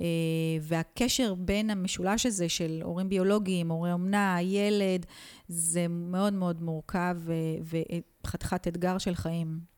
[0.00, 0.06] אה,
[0.60, 5.06] והקשר בין המשולש הזה של הורים ביולוגיים, הורי אומנה, ילד,
[5.48, 7.16] זה מאוד מאוד מורכב
[8.24, 9.73] וחתיכת אתגר של חיים.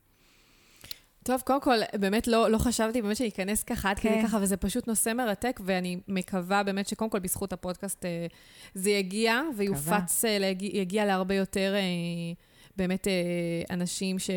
[1.27, 4.09] טוב, קודם כל, באמת לא, לא חשבתי באמת שייכנס ככה עד כן.
[4.09, 8.27] כדי ככה, וזה פשוט נושא מרתק, ואני מקווה באמת שקודם כל בזכות הפודקאסט אה,
[8.75, 11.75] זה יגיע, ויופץ, אה, יגיע להרבה יותר
[12.77, 13.07] באמת
[13.71, 14.31] אנשים ש...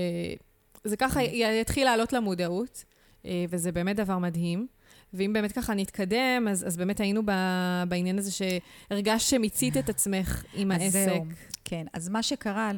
[0.83, 1.31] זה ככה כן.
[1.61, 2.85] יתחיל לעלות למודעות,
[3.49, 4.67] וזה באמת דבר מדהים.
[5.13, 7.31] ואם באמת ככה נתקדם, אז, אז באמת היינו ב,
[7.87, 10.89] בעניין הזה שהרגשת שמיצית את עצמך עם העסק.
[10.91, 11.25] זהו,
[11.65, 11.85] כן.
[11.93, 12.71] אז מה שקרה,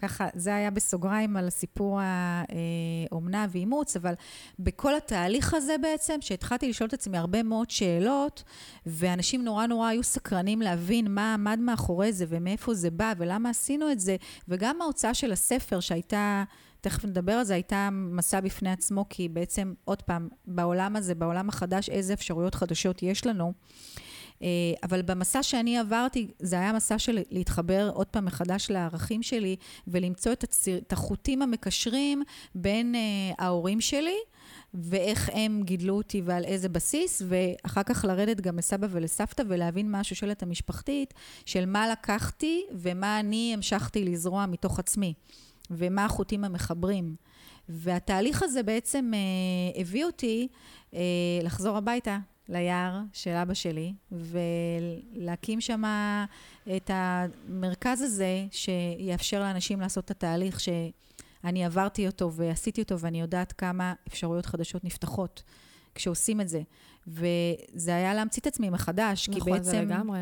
[0.00, 4.14] ככה, זה היה בסוגריים על סיפור האומנה ואימוץ, אבל
[4.58, 8.42] בכל התהליך הזה בעצם, שהתחלתי לשאול את עצמי הרבה מאוד שאלות,
[8.86, 13.92] ואנשים נורא נורא היו סקרנים להבין מה עמד מאחורי זה ומאיפה זה בא ולמה עשינו
[13.92, 14.16] את זה,
[14.48, 16.44] וגם ההוצאה של הספר שהייתה...
[16.80, 21.48] תכף נדבר על זה, הייתה מסע בפני עצמו, כי בעצם, עוד פעם, בעולם הזה, בעולם
[21.48, 23.52] החדש, איזה אפשרויות חדשות יש לנו.
[24.42, 24.48] אה,
[24.82, 29.56] אבל במסע שאני עברתי, זה היה מסע של להתחבר עוד פעם מחדש לערכים שלי
[29.88, 32.22] ולמצוא את, הציר, את החוטים המקשרים
[32.54, 34.16] בין uh, ההורים שלי
[34.74, 40.00] ואיך הם גידלו אותי ועל איזה בסיס, ואחר כך לרדת גם לסבא ולסבתא ולהבין מה
[40.00, 41.14] השושלת המשפחתית
[41.46, 45.14] של מה לקחתי ומה אני המשכתי לזרוע מתוך עצמי.
[45.70, 47.14] ומה החוטים המחברים.
[47.68, 50.48] והתהליך הזה בעצם אה, הביא אותי
[50.94, 51.00] אה,
[51.42, 52.18] לחזור הביתה
[52.50, 55.82] ליער של אבא שלי, ולהקים שם
[56.76, 63.52] את המרכז הזה שיאפשר לאנשים לעשות את התהליך שאני עברתי אותו ועשיתי אותו, ואני יודעת
[63.52, 65.42] כמה אפשרויות חדשות נפתחות
[65.94, 66.62] כשעושים את זה.
[67.06, 69.70] וזה היה להמציא את עצמי מחדש, נכון, כי בעצם...
[69.70, 70.20] זה לגמרי.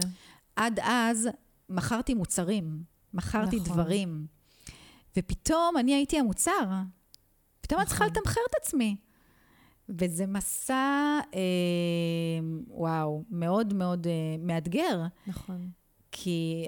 [0.57, 1.29] עד אז
[1.69, 2.83] מכרתי מוצרים,
[3.15, 3.73] מכרתי נכון.
[3.73, 4.27] דברים.
[5.17, 6.71] ופתאום אני הייתי המוצר.
[7.61, 8.17] פתאום אני צריכה נכון.
[8.17, 8.97] לתמחר את עצמי.
[9.89, 11.41] וזה מסע, אה,
[12.69, 15.03] וואו, מאוד מאוד אה, מאתגר.
[15.27, 15.69] נכון.
[16.13, 16.67] כי...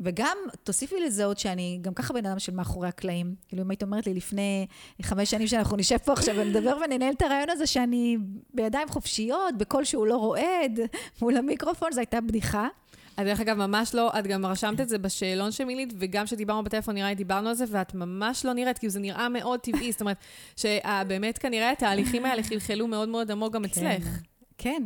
[0.00, 3.34] וגם, תוסיפי לזה עוד שאני גם ככה בן אדם של מאחורי הקלעים.
[3.48, 4.66] כאילו, אם היית אומרת לי לפני
[5.02, 8.16] חמש שנים שאנחנו נשב פה עכשיו ונדבר וננהל את הרעיון הזה שאני
[8.54, 10.80] בידיים חופשיות, בקול שהוא לא רועד,
[11.22, 12.68] מול המיקרופון, זו הייתה בדיחה.
[13.16, 16.94] אז דרך אגב, ממש לא, את גם רשמת את זה בשאלון שמילאת, וגם כשדיברנו בטלפון,
[16.94, 19.92] נראה לי דיברנו על זה, ואת ממש לא נראית, כי זה נראה מאוד טבעי.
[19.92, 20.16] זאת אומרת,
[20.56, 24.08] שבאמת כנראה התהליכים האלה חלחלו מאוד מאוד עמוק גם כן, אצלך.
[24.58, 24.82] כן,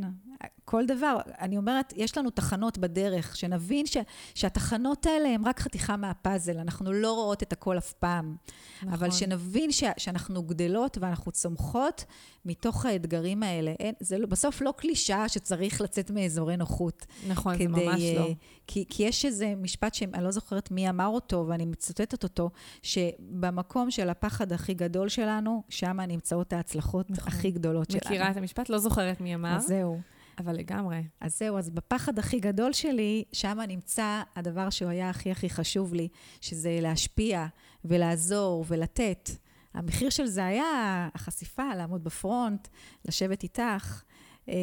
[0.70, 1.16] כל דבר.
[1.40, 3.96] אני אומרת, יש לנו תחנות בדרך, שנבין ש,
[4.34, 8.36] שהתחנות האלה הן רק חתיכה מהפאזל, אנחנו לא רואות את הכל אף פעם.
[8.76, 8.92] נכון.
[8.92, 12.04] אבל שנבין ש, שאנחנו גדלות ואנחנו צומחות
[12.44, 13.70] מתוך האתגרים האלה.
[13.70, 17.06] אין, זה לא, בסוף לא קלישאה שצריך לצאת מאזורי נוחות.
[17.28, 18.28] נכון, כדי, זה ממש לא.
[18.66, 22.50] כי, כי יש איזה משפט שאני לא זוכרת מי אמר אותו, ואני מצטטת אותו,
[22.82, 27.32] שבמקום של הפחד הכי גדול שלנו, שם נמצאות ההצלחות נכון.
[27.32, 28.14] הכי גדולות מכירה שלנו.
[28.14, 28.68] מכירה את המשפט?
[28.68, 29.56] לא זוכרת מי אמר.
[29.56, 30.00] אז זהו.
[30.38, 31.02] אבל לגמרי.
[31.20, 35.94] אז זהו, אז בפחד הכי גדול שלי, שם נמצא הדבר שהוא היה הכי הכי חשוב
[35.94, 36.08] לי,
[36.40, 37.46] שזה להשפיע
[37.84, 39.30] ולעזור ולתת.
[39.74, 42.68] המחיר של זה היה החשיפה, לעמוד בפרונט,
[43.04, 44.02] לשבת איתך.
[44.48, 44.54] אה,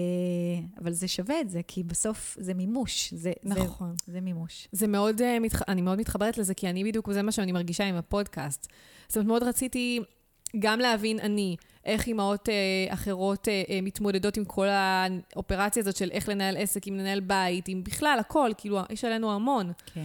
[0.81, 3.13] אבל זה שווה את זה, כי בסוף זה מימוש.
[3.13, 3.95] זה, נכון.
[4.05, 4.67] זה, זה מימוש.
[4.71, 7.95] זה מאוד, אה, אני מאוד מתחברת לזה, כי אני בדיוק, זה מה שאני מרגישה עם
[7.95, 8.67] הפודקאסט.
[9.07, 9.99] זאת אומרת, מאוד רציתי
[10.59, 12.53] גם להבין אני, איך אימהות אה,
[12.93, 17.67] אחרות אה, אה, מתמודדות עם כל האופרציה הזאת של איך לנהל עסק, אם לנהל בית,
[17.67, 19.71] עם בכלל, הכל, כאילו, יש עלינו המון.
[19.93, 20.01] כן.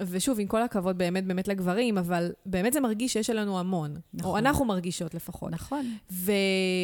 [0.00, 3.96] ושוב, עם כל הכבוד באמת באמת לגברים, אבל באמת זה מרגיש שיש עלינו המון.
[4.14, 4.30] נכון.
[4.30, 5.50] או אנחנו מרגישות לפחות.
[5.52, 5.86] נכון.
[6.12, 6.32] ו...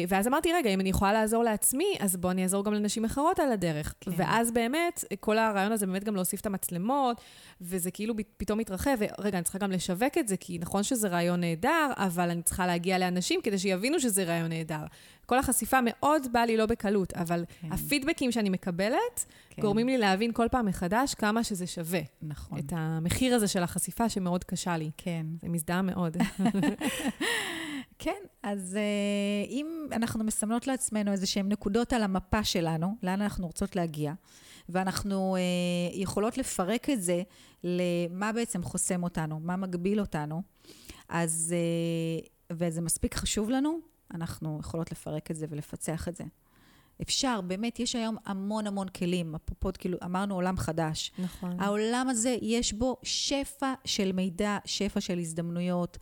[0.07, 3.39] ואז אמרתי, רגע, אם אני יכולה לעזור לעצמי, אז בוא אני אעזור גם לנשים אחרות
[3.39, 3.93] על הדרך.
[4.01, 4.11] כן.
[4.17, 7.21] ואז באמת, כל הרעיון הזה באמת גם להוסיף את המצלמות,
[7.61, 11.39] וזה כאילו פתאום מתרחב, ורגע, אני צריכה גם לשווק את זה, כי נכון שזה רעיון
[11.39, 14.85] נהדר, אבל אני צריכה להגיע לאנשים כדי שיבינו שזה רעיון נהדר.
[15.29, 17.71] כל החשיפה מאוד באה לי לא בקלות, אבל כן.
[17.71, 19.61] הפידבקים שאני מקבלת, כן.
[19.61, 21.99] גורמים לי להבין כל פעם מחדש כמה שזה שווה.
[22.21, 22.59] נכון.
[22.59, 24.91] את המחיר הזה של החשיפה שמאוד קשה לי.
[24.97, 25.25] כן.
[25.41, 26.17] זה מזדהה מאוד.
[27.99, 33.47] כן, אז uh, אם אנחנו מסמנות לעצמנו איזה שהן נקודות על המפה שלנו, לאן אנחנו
[33.47, 34.13] רוצות להגיע,
[34.69, 37.21] ואנחנו uh, יכולות לפרק את זה
[37.63, 40.41] למה בעצם חוסם אותנו, מה מגביל אותנו,
[41.09, 41.55] אז,
[42.21, 46.23] uh, וזה מספיק חשוב לנו, אנחנו יכולות לפרק את זה ולפצח את זה.
[47.01, 49.35] אפשר, באמת, יש היום המון המון כלים.
[49.35, 51.11] אפרופו, כאילו, אמרנו עולם חדש.
[51.19, 51.59] נכון.
[51.59, 55.97] העולם הזה, יש בו שפע של מידע, שפע של הזדמנויות.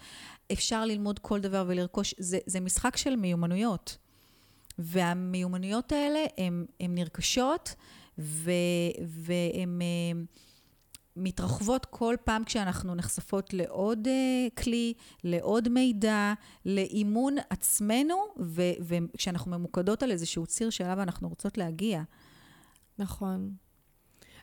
[0.52, 3.98] אפשר ללמוד כל דבר ולרכוש, זה, זה משחק של מיומנויות.
[4.80, 6.26] והמיומנויות האלה,
[6.80, 7.76] הן נרכשות,
[8.18, 9.80] והן...
[11.18, 16.34] מתרחבות כל פעם כשאנחנו נחשפות לעוד uh, כלי, לעוד מידע,
[16.66, 18.16] לאימון עצמנו,
[18.80, 22.02] וכשאנחנו ממוקדות על איזשהו ציר שאליו אנחנו רוצות להגיע.
[23.00, 23.52] נכון.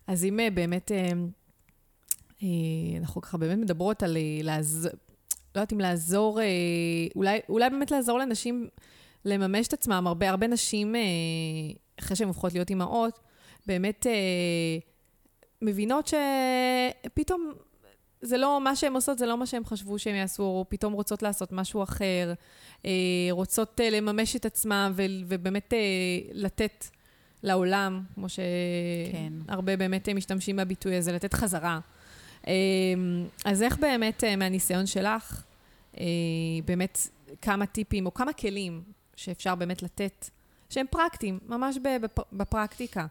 [0.07, 2.45] אז אם אה, באמת, uh,
[3.01, 4.93] אנחנו ככה באמת מדברות על לעזור,
[5.55, 6.41] לא יודעת אם לעזור,
[7.17, 8.69] אולי, אולי באמת לעזור לנשים
[9.25, 10.05] לממש את עצמם.
[10.07, 10.95] הרבה, הרבה נשים,
[12.01, 13.19] אחרי שהן הופכות להיות אימהות,
[13.67, 14.07] באמת...
[15.65, 16.07] מבינות
[17.07, 17.53] שפתאום
[18.25, 21.23] זה לא, מה שהן עושות זה לא מה שהן חשבו שהן יעשו, או פתאום רוצות
[21.23, 22.33] לעשות משהו אחר,
[22.85, 22.91] אה,
[23.31, 25.79] רוצות אה, לממש את עצמן ובאמת אה,
[26.33, 26.85] לתת
[27.43, 29.79] לעולם, כמו שהרבה כן.
[29.79, 31.81] באמת משתמשים בביטוי הזה, לתת חזרה.
[33.45, 35.43] אז איך באמת, מהניסיון שלך,
[36.65, 36.99] באמת
[37.43, 38.83] כמה טיפים או כמה כלים
[39.17, 40.31] שאפשר באמת לתת,
[40.71, 41.79] שהם פרקטיים, ממש
[42.33, 43.07] בפרקטיקה.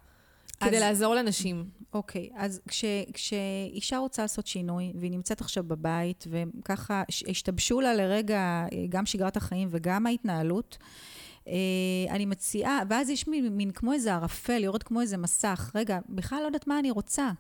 [0.59, 1.65] כדי לעזור לנשים.
[1.93, 8.39] אוקיי, אז כש, כשאישה רוצה לעשות שינוי, והיא נמצאת עכשיו בבית, וככה השתבשו לה לרגע
[8.39, 10.77] אה, גם שגרת החיים וגם ההתנהלות,
[11.47, 11.53] אה,
[12.09, 15.71] אני מציעה, ואז יש מין, מין כמו איזה ערפל, לראות כמו איזה מסך.
[15.75, 17.31] רגע, בכלל לא יודעת מה אני רוצה.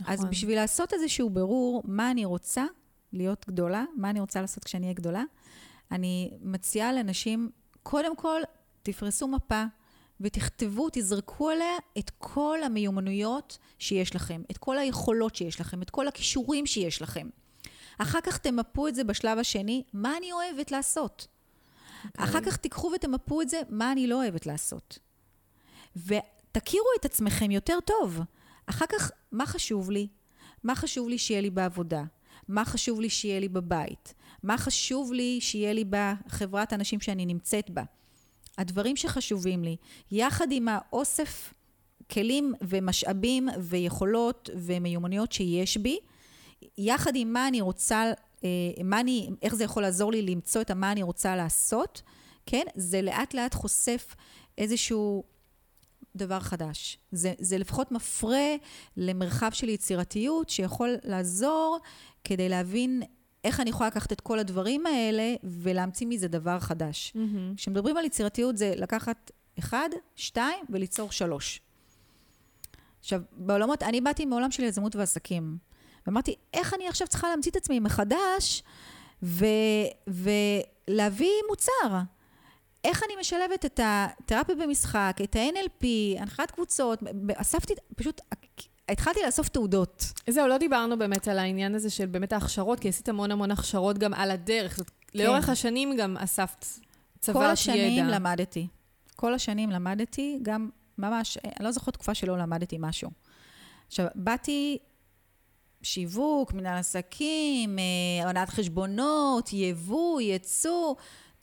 [0.00, 0.12] נכון.
[0.12, 2.64] אז בשביל לעשות איזשהו בירור, מה אני רוצה
[3.12, 5.22] להיות גדולה, מה אני רוצה לעשות כשאני אהיה גדולה,
[5.92, 7.50] אני מציעה לנשים,
[7.82, 8.40] קודם כל,
[8.82, 9.64] תפרסו מפה.
[10.20, 16.08] ותכתבו, תזרקו עליה את כל המיומנויות שיש לכם, את כל היכולות שיש לכם, את כל
[16.08, 17.28] הכישורים שיש לכם.
[17.98, 21.26] אחר כך תמפו את זה בשלב השני, מה אני אוהבת לעשות.
[21.26, 22.06] Okay.
[22.06, 22.24] אוקיי.
[22.24, 24.98] אחר כך תיקחו ותמפו את זה, מה אני לא אוהבת לעשות.
[25.96, 28.20] ותכירו את עצמכם יותר טוב.
[28.66, 30.08] אחר כך, מה חשוב לי?
[30.64, 32.04] מה חשוב לי שיהיה לי בעבודה?
[32.48, 34.14] מה חשוב לי שיהיה לי בבית?
[34.42, 37.82] מה חשוב לי שיהיה לי בחברת האנשים שאני נמצאת בה?
[38.58, 39.76] הדברים שחשובים לי,
[40.10, 41.54] יחד עם האוסף
[42.10, 45.98] כלים ומשאבים ויכולות ומיומנויות שיש בי,
[46.78, 48.12] יחד עם מה אני רוצה,
[48.44, 48.48] אה,
[48.84, 52.02] מה אני, איך זה יכול לעזור לי למצוא את מה אני רוצה לעשות,
[52.46, 52.64] כן?
[52.74, 54.14] זה לאט לאט חושף
[54.58, 55.24] איזשהו
[56.16, 56.98] דבר חדש.
[57.12, 58.56] זה, זה לפחות מפרה
[58.96, 61.78] למרחב של יצירתיות שיכול לעזור
[62.24, 63.02] כדי להבין
[63.44, 67.12] איך אני יכולה לקחת את כל הדברים האלה ולהמציא מזה דבר חדש.
[67.16, 67.56] Mm-hmm.
[67.56, 71.60] כשמדברים על יצירתיות זה לקחת אחד, שתיים וליצור שלוש.
[73.00, 75.58] עכשיו, בעולמות, אני באתי מעולם של יזמות ועסקים.
[76.06, 78.62] ואמרתי, איך אני עכשיו צריכה להמציא את עצמי מחדש
[79.22, 79.46] ו,
[80.06, 81.98] ולהביא מוצר?
[82.84, 85.86] איך אני משלבת את התרפיה במשחק, את ה-NLP,
[86.20, 87.02] הנחיית קבוצות,
[87.34, 88.20] אספתי, פשוט
[88.88, 90.12] התחלתי לאסוף תעודות.
[90.30, 93.98] זהו, לא דיברנו באמת על העניין הזה של באמת ההכשרות, כי עשית המון המון הכשרות
[93.98, 94.76] גם על הדרך.
[94.76, 95.18] זאת, כן.
[95.18, 96.66] לאורך השנים גם אספת
[97.20, 97.46] צברת ידע.
[97.46, 98.16] כל השנים ידע.
[98.16, 98.66] למדתי.
[99.16, 103.10] כל השנים למדתי, גם ממש, אני לא זוכרת תקופה שלא למדתי משהו.
[103.86, 104.78] עכשיו, באתי
[105.82, 110.94] שיווק, מנהל עסקים, אה, הונאת חשבונות, יבוא, ייצוא.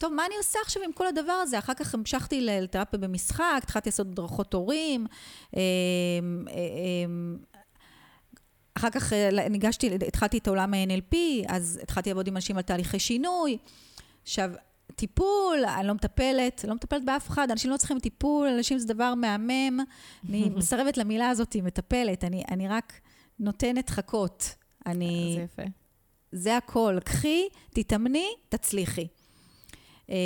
[0.01, 1.59] טוב, מה אני עושה עכשיו עם כל הדבר הזה?
[1.59, 5.07] אחר כך המשכתי לתרפיה במשחק, התחלתי לעשות הדרכות הורים.
[5.55, 5.59] אמ,
[7.05, 7.37] אמ,
[8.73, 11.15] אחר כך אה, ניגשתי, התחלתי את עולם ה-NLP,
[11.47, 13.57] אז התחלתי לעבוד עם אנשים על תהליכי שינוי.
[14.23, 14.51] עכשיו,
[14.95, 19.15] טיפול, אני לא מטפלת, לא מטפלת באף אחד, אנשים לא צריכים טיפול, אנשים זה דבר
[19.15, 19.79] מהמם.
[20.29, 22.93] אני מסרבת למילה הזאת, מטפלת, אני, אני רק
[23.39, 24.55] נותנת חכות.
[24.85, 25.33] אני...
[25.37, 25.69] זה יפה.
[26.31, 26.97] זה הכל.
[27.03, 29.07] קחי, תתאמני, תצליחי.
[30.11, 30.17] אה,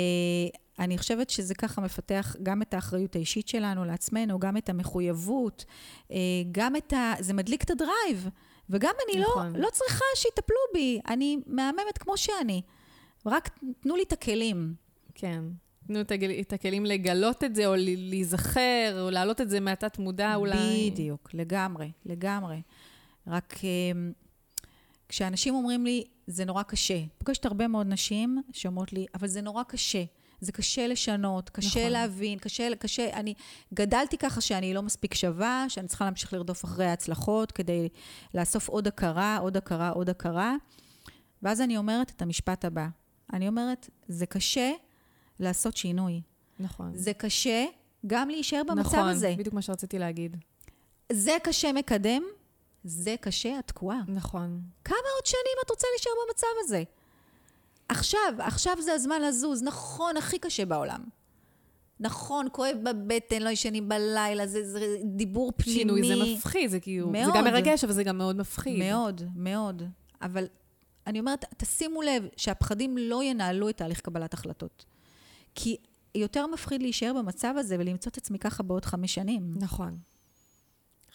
[0.78, 5.64] אני חושבת שזה ככה מפתח גם את האחריות האישית שלנו לעצמנו, גם את המחויבות,
[6.10, 6.16] אה,
[6.52, 7.14] גם את ה...
[7.20, 8.28] זה מדליק את הדרייב.
[8.70, 9.52] וגם אני נכון.
[9.52, 12.62] לא, לא צריכה שיטפלו בי, אני מהממת כמו שאני.
[13.26, 14.74] רק תנו לי את הכלים.
[15.14, 15.42] כן.
[15.86, 16.00] תנו
[16.40, 20.90] את, הכלים לגלות את זה, או להיזכר, או להעלות את זה מהתת מודע אולי.
[20.90, 22.62] בדיוק, לגמרי, לגמרי.
[23.26, 24.12] רק אמ,
[25.08, 27.00] כשאנשים אומרים לי, זה נורא קשה.
[27.18, 30.04] פוגשת הרבה מאוד נשים שאומרות לי, אבל זה נורא קשה.
[30.40, 31.92] זה קשה לשנות, קשה נכון.
[31.92, 33.34] להבין, קשה, קשה, אני
[33.74, 37.88] גדלתי ככה שאני לא מספיק שווה, שאני צריכה להמשיך לרדוף אחרי ההצלחות כדי
[38.34, 40.54] לאסוף עוד הכרה, עוד הכרה, עוד הכרה.
[41.42, 42.86] ואז אני אומרת את המשפט הבא.
[43.32, 44.72] אני אומרת, זה קשה
[45.40, 46.20] לעשות שינוי.
[46.60, 46.90] נכון.
[46.94, 47.64] זה קשה
[48.06, 49.34] גם להישאר במצב נכון, הזה.
[49.38, 50.36] בדיוק מה שרציתי להגיד.
[51.12, 52.22] זה קשה מקדם,
[52.86, 54.00] זה קשה התקועה.
[54.08, 54.60] נכון.
[54.84, 56.82] כמה עוד שנים את רוצה להישאר במצב הזה?
[57.88, 59.62] עכשיו, עכשיו זה הזמן לזוז.
[59.62, 61.04] נכון, הכי קשה בעולם.
[62.00, 65.78] נכון, כואב בבטן, לא ישנים בלילה, זה, זה דיבור פנימי.
[65.78, 67.06] שינוי זה מפחיד, זה כאילו...
[67.06, 67.34] זה מאוד.
[67.36, 68.78] גם מרגש, אבל זה גם מאוד מפחיד.
[68.78, 69.82] מאוד, מאוד.
[70.22, 70.46] אבל
[71.06, 74.84] אני אומרת, תשימו לב שהפחדים לא ינהלו את תהליך קבלת החלטות.
[75.54, 75.76] כי
[76.14, 79.54] יותר מפחיד להישאר במצב הזה ולמצוא את עצמי ככה בעוד חמש שנים.
[79.56, 79.98] נכון.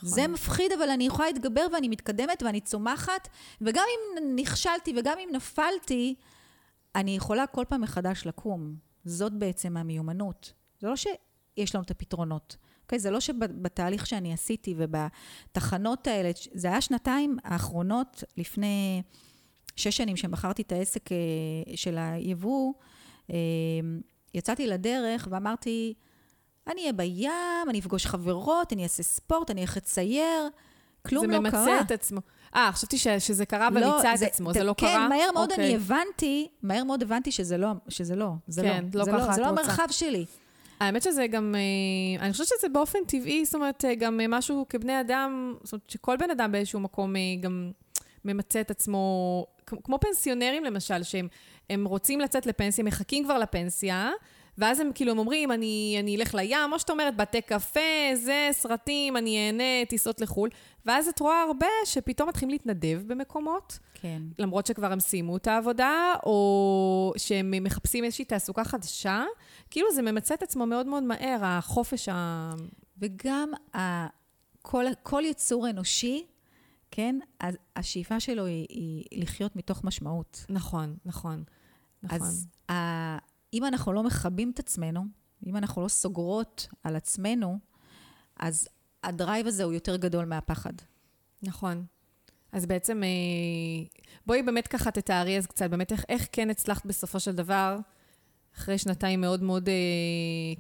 [0.02, 3.28] זה מפחיד, אבל אני יכולה להתגבר ואני מתקדמת ואני צומחת,
[3.62, 6.16] וגם אם נכשלתי וגם אם נפלתי,
[6.96, 8.76] אני יכולה כל פעם מחדש לקום.
[9.06, 10.54] זאת בעצם המיומנות.
[10.80, 12.58] זה לא שיש לנו את הפתרונות.
[12.82, 13.00] אוקיי?
[13.00, 19.02] זה לא שבתהליך שאני עשיתי ובתחנות האלה, זה היה שנתיים האחרונות לפני
[19.76, 21.18] שש שנים שמכרתי את העסק אה,
[21.76, 22.74] של היבוא,
[23.30, 23.36] אה,
[24.34, 25.94] יצאתי לדרך ואמרתי,
[26.68, 30.50] אני אהיה בים, אני אפגוש חברות, אני אעשה ספורט, אני אלך לצייר,
[31.08, 31.82] כלום זה לא ממצה קרה.
[31.82, 32.20] את עצמו.
[32.56, 35.08] אה, חשבתי ש, שזה קרה ומיצה את עצמו, זה לא כן, קרה?
[35.08, 35.66] מהר מאוד אוקיי.
[35.66, 39.20] אני הבנתי, מהר מאוד הבנתי שזה לא, שזה לא, זה כן, לא, לא זה ככה
[39.20, 39.62] לא, את זה לא רוצה.
[39.62, 40.26] המרחב שלי.
[40.80, 44.66] האמת שזה גם, אה, אני חושבת שזה באופן טבעי, זאת אומרת, אה, גם אה, משהו
[44.70, 47.72] כבני אדם, זאת אומרת, שכל בן אדם באיזשהו מקום גם
[48.26, 51.28] ממצה את עצמו, כמו פנסיונרים למשל, שהם
[51.70, 54.10] הם רוצים לצאת לפנסיה, מחכים כבר לפנסיה,
[54.58, 57.80] ואז הם כאילו הם אומרים, אני, אני אלך לים, או שאת אומרת, בתי קפה,
[58.16, 60.50] זה, סרטים, אני אהנה, טיסות לחו"ל,
[60.86, 64.22] ואז את רואה הרבה שפתאום מתחילים להתנדב במקומות, כן.
[64.40, 69.24] למרות שכבר הם סיימו את העבודה, או שהם מחפשים איזושהי תעסוקה חדשה,
[69.70, 72.50] כאילו זה ממצה את עצמו מאוד מאוד מהר, החופש ה...
[72.98, 74.08] וגם ה,
[74.62, 76.26] כל, כל יצור אנושי,
[76.92, 80.46] כן, אז השאיפה שלו היא, היא לחיות מתוך משמעות.
[80.50, 81.44] נכון, נכון.
[82.04, 82.18] נכון.
[82.22, 83.18] אז ה,
[83.54, 85.06] אם אנחנו לא מכבים את עצמנו,
[85.46, 87.60] אם אנחנו לא סוגרות על עצמנו,
[88.40, 88.68] אז
[89.04, 90.74] הדרייב הזה הוא יותר גדול מהפחד.
[91.44, 91.86] נכון.
[92.52, 93.10] אז בעצם, אה,
[94.26, 97.78] בואי באמת ככה תתארי אז קצת, באמת איך, איך כן הצלחת בסופו של דבר,
[98.58, 99.74] אחרי שנתיים מאוד מאוד, אה,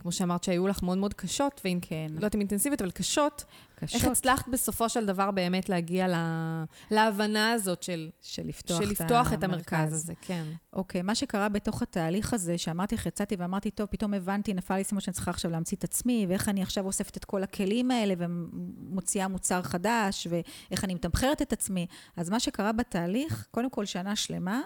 [0.01, 2.07] כמו שאמרת, שהיו לך מאוד מאוד קשות, ואין, כן.
[2.09, 4.01] לא יודעת אם אינטנסיבית, אבל קשות, קשות.
[4.01, 9.33] איך הצלחת בסופו של דבר באמת להגיע לה, להבנה הזאת של, של לפתוח, של לפתוח
[9.33, 10.43] את המרכז הזה, כן.
[10.73, 14.83] אוקיי, מה שקרה בתוך התהליך הזה, שאמרתי לך, יצאתי ואמרתי, טוב, פתאום הבנתי, נפל לי
[14.83, 18.13] סימון שאני צריכה עכשיו להמציא את עצמי, ואיך אני עכשיו אוספת את כל הכלים האלה
[18.17, 21.87] ומוציאה מוצר חדש, ואיך אני מתמחרת את עצמי.
[22.17, 24.61] אז מה שקרה בתהליך, קודם כל שנה שלמה,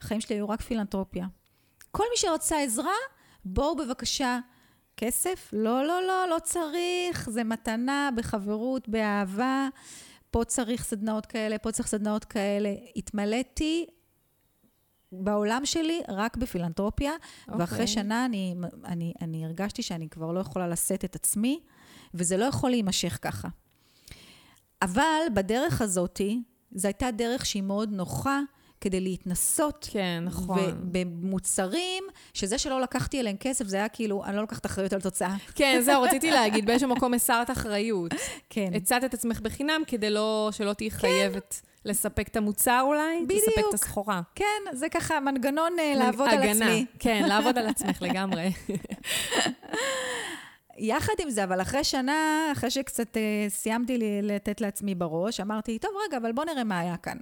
[0.00, 1.26] החיים שלי היו רק פילנטרופיה.
[1.90, 2.94] כל מי שרצה עזרה,
[3.44, 4.38] בואו בבקשה.
[4.96, 5.50] כסף?
[5.52, 9.68] לא, לא, לא, לא צריך, זה מתנה, בחברות, באהבה.
[10.30, 12.74] פה צריך סדנאות כאלה, פה צריך סדנאות כאלה.
[12.96, 13.86] התמלאתי
[15.12, 17.52] בעולם שלי רק בפילנטרופיה, okay.
[17.58, 17.86] ואחרי אוקיי.
[17.86, 21.60] שנה אני, אני, אני הרגשתי שאני כבר לא יכולה לשאת את עצמי,
[22.14, 23.48] וזה לא יכול להימשך ככה.
[24.82, 28.40] אבל בדרך הזאתי, זו הייתה דרך שהיא מאוד נוחה
[28.80, 29.88] כדי להתנסות.
[29.90, 30.58] כן, נכון.
[30.58, 35.34] ובמוצרים, שזה שלא לקחתי אליהם כסף, זה היה כאילו, אני לא לוקחת אחריות על תוצאה.
[35.54, 38.14] כן, זהו, רציתי להגיד, באיזשהו מקום הסרת אחריות.
[38.50, 38.70] כן.
[38.74, 43.48] הצעת את עצמך בחינם כדי לא, שלא תהיי חייבת לספק את המוצר אולי, בדיוק.
[43.48, 44.20] לספק את הסחורה.
[44.34, 46.66] כן, זה ככה מנגנון אה, לעבוד על הגנה.
[46.66, 46.86] עצמי.
[46.98, 48.52] כן, לעבוד על עצמך לגמרי.
[50.78, 55.78] יחד עם זה, אבל אחרי שנה, אחרי שקצת אה, סיימתי לי לתת לעצמי בראש, אמרתי,
[55.78, 57.16] טוב, רגע, אבל בוא נראה מה היה כאן.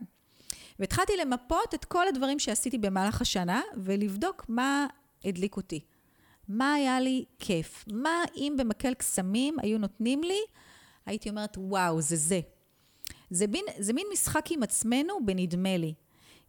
[0.78, 4.86] והתחלתי למפות את כל הדברים שעשיתי במהלך השנה, ולבדוק מה
[5.24, 5.80] הדליק אותי.
[6.48, 7.84] מה היה לי כיף?
[7.92, 10.38] מה אם במקל קסמים היו נותנים לי,
[11.06, 12.40] הייתי אומרת, וואו, זה זה.
[13.30, 15.94] זה מין, זה מין משחק עם עצמנו בנדמה לי.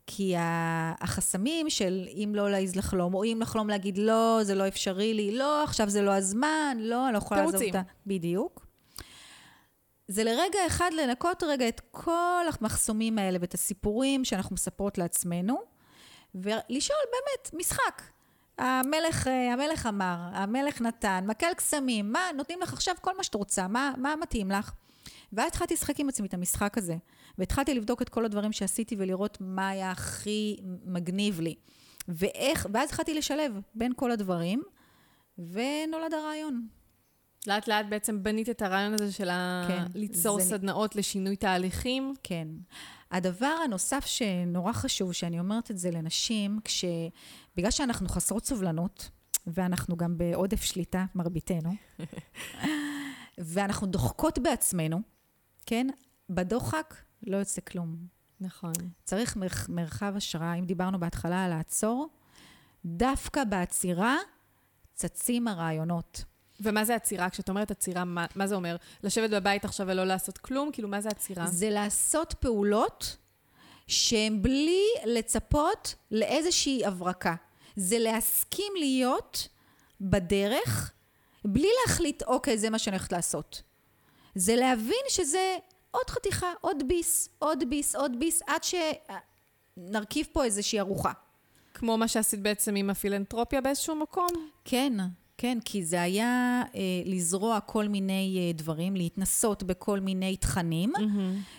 [0.08, 4.68] כי ה- החסמים של אם לא להעז לחלום, או אם לחלום להגיד לא, זה לא
[4.68, 7.80] אפשרי לי, לא, עכשיו זה לא הזמן, לא, אני לא יכולה לעזוב תירוצים.
[7.80, 7.92] אותה.
[8.08, 8.66] בדיוק.
[10.10, 15.58] זה לרגע אחד לנקות רגע את כל המחסומים האלה ואת הסיפורים שאנחנו מספרות לעצמנו,
[16.36, 18.02] ולשאול באמת, משחק.
[18.58, 23.36] המלך, אה, המלך אמר, המלך נתן, מקל קסמים, מה, נותנים לך עכשיו כל מה שאת
[23.36, 24.72] רוצה, מה, מה מתאים לך?
[25.34, 26.96] ואז התחלתי לשחק עם עצמי את המשחק הזה,
[27.38, 31.56] והתחלתי לבדוק את כל הדברים שעשיתי ולראות מה היה הכי מגניב לי.
[32.08, 34.64] ואיך, ואז התחלתי לשלב בין כל הדברים,
[35.38, 36.79] ונולד הרעיון.
[37.48, 39.30] לאט לאט בעצם בנית את הרעיון הזה של
[39.68, 39.86] כן.
[39.96, 42.14] ליצור זה- סדנאות לשינוי תהליכים.
[42.24, 42.48] כן.
[43.12, 46.86] הדבר הנוסף שנורא חשוב, שאני אומרת את זה לנשים, כש...
[47.56, 49.10] בגלל שאנחנו חסרות סובלנות,
[49.48, 51.72] ואנחנו גם בעודף שליטה, מרביתנו,
[53.38, 55.00] ואנחנו דוחקות בעצמנו,
[55.66, 55.88] כן?
[56.30, 56.96] בדוחק
[57.28, 57.96] לא יוצא כלום.
[58.42, 58.74] נכון.
[59.04, 60.54] צריך מרח, מרחב השראה.
[60.56, 62.10] אם דיברנו בהתחלה על לעצור,
[62.86, 64.16] דווקא בעצירה
[64.94, 66.24] צצים הרעיונות.
[66.62, 67.30] ומה זה עצירה?
[67.30, 68.76] כשאת אומרת עצירה, מה, מה זה אומר?
[69.04, 70.72] לשבת בבית עכשיו ולא לעשות כלום?
[70.72, 71.48] כאילו, מה זה עצירה?
[71.48, 73.18] זה לעשות פעולות
[73.88, 77.36] שהן בלי לצפות לאיזושהי הברקה.
[77.76, 79.48] זה להסכים להיות
[80.02, 80.92] בדרך,
[81.46, 83.62] בלי להחליט, אוקיי, זה מה שאני הולכת לעשות.
[84.36, 85.58] זה להבין שזה
[85.92, 88.62] עוד חתיכה, עוד ביס, עוד ביס, עוד ביס, עד
[89.78, 91.12] שנרכיב פה איזושהי ארוחה.
[91.74, 94.28] כמו מה שעשית בעצם עם הפילנטרופיה באיזשהו מקום?
[94.66, 94.94] כן,
[95.42, 100.94] כן, כי זה היה אה, לזרוע כל מיני אה, דברים, להתנסות בכל מיני תכנים,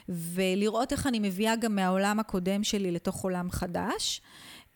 [0.08, 4.20] ולראות איך אני מביאה גם מהעולם הקודם שלי לתוך עולם חדש.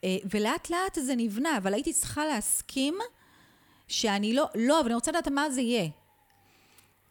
[0.04, 2.94] אה, ולאט לאט זה נבנה, אבל הייתי צריכה להסכים
[3.88, 5.88] שאני לא, לא, אבל אני רוצה לדעת מה זה יהיה.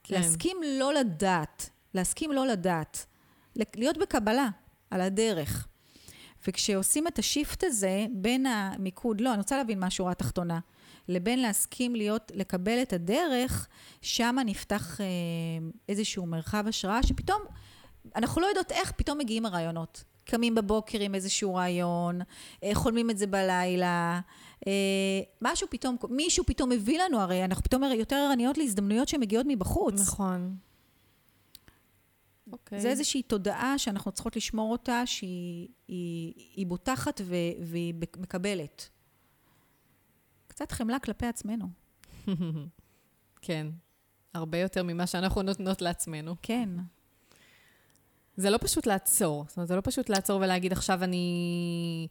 [0.04, 0.16] כן.
[0.16, 3.06] להסכים לא לדעת, להסכים לא לדעת,
[3.76, 4.48] להיות בקבלה
[4.92, 5.68] על הדרך.
[6.48, 10.60] וכשעושים את השיפט הזה בין המיקוד, לא, אני רוצה להבין מה השורה התחתונה,
[11.08, 13.68] לבין להסכים להיות, לקבל את הדרך,
[14.02, 15.06] שם נפתח אה,
[15.90, 17.42] איזשהו מרחב השראה, שפתאום,
[18.16, 20.04] אנחנו לא יודעות איך, פתאום מגיעים הרעיונות.
[20.26, 22.22] קמים בבוקר עם איזשהו רעיון,
[22.64, 24.20] אה, חולמים את זה בלילה,
[24.68, 24.72] אה,
[25.42, 30.02] משהו פתאום, מישהו פתאום מביא לנו, הרי אנחנו פתאום יותר ערניות להזדמנויות שמגיעות מבחוץ.
[30.02, 30.56] נכון.
[32.52, 32.82] אוקיי.
[32.82, 38.90] זה איזושהי תודעה שאנחנו צריכות לשמור אותה, שהיא היא, היא בוטחת ו, והיא מקבלת.
[40.66, 41.66] קצת חמלה כלפי עצמנו.
[43.42, 43.68] כן.
[44.34, 46.36] הרבה יותר ממה שאנחנו נותנות לעצמנו.
[46.42, 46.70] כן.
[48.38, 49.46] זה לא פשוט לעצור.
[49.48, 52.08] זאת אומרת, זה לא פשוט לעצור ולהגיד, עכשיו אני...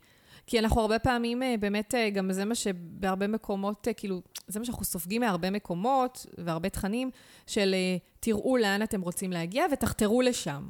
[0.46, 4.58] כי אנחנו הרבה פעמים, אה, באמת, אה, גם זה מה שבהרבה מקומות, אה, כאילו, זה
[4.58, 7.10] מה שאנחנו סופגים מהרבה מקומות והרבה תכנים,
[7.46, 7.74] של
[8.20, 10.68] תראו לאן אתם רוצים להגיע ותחתרו לשם.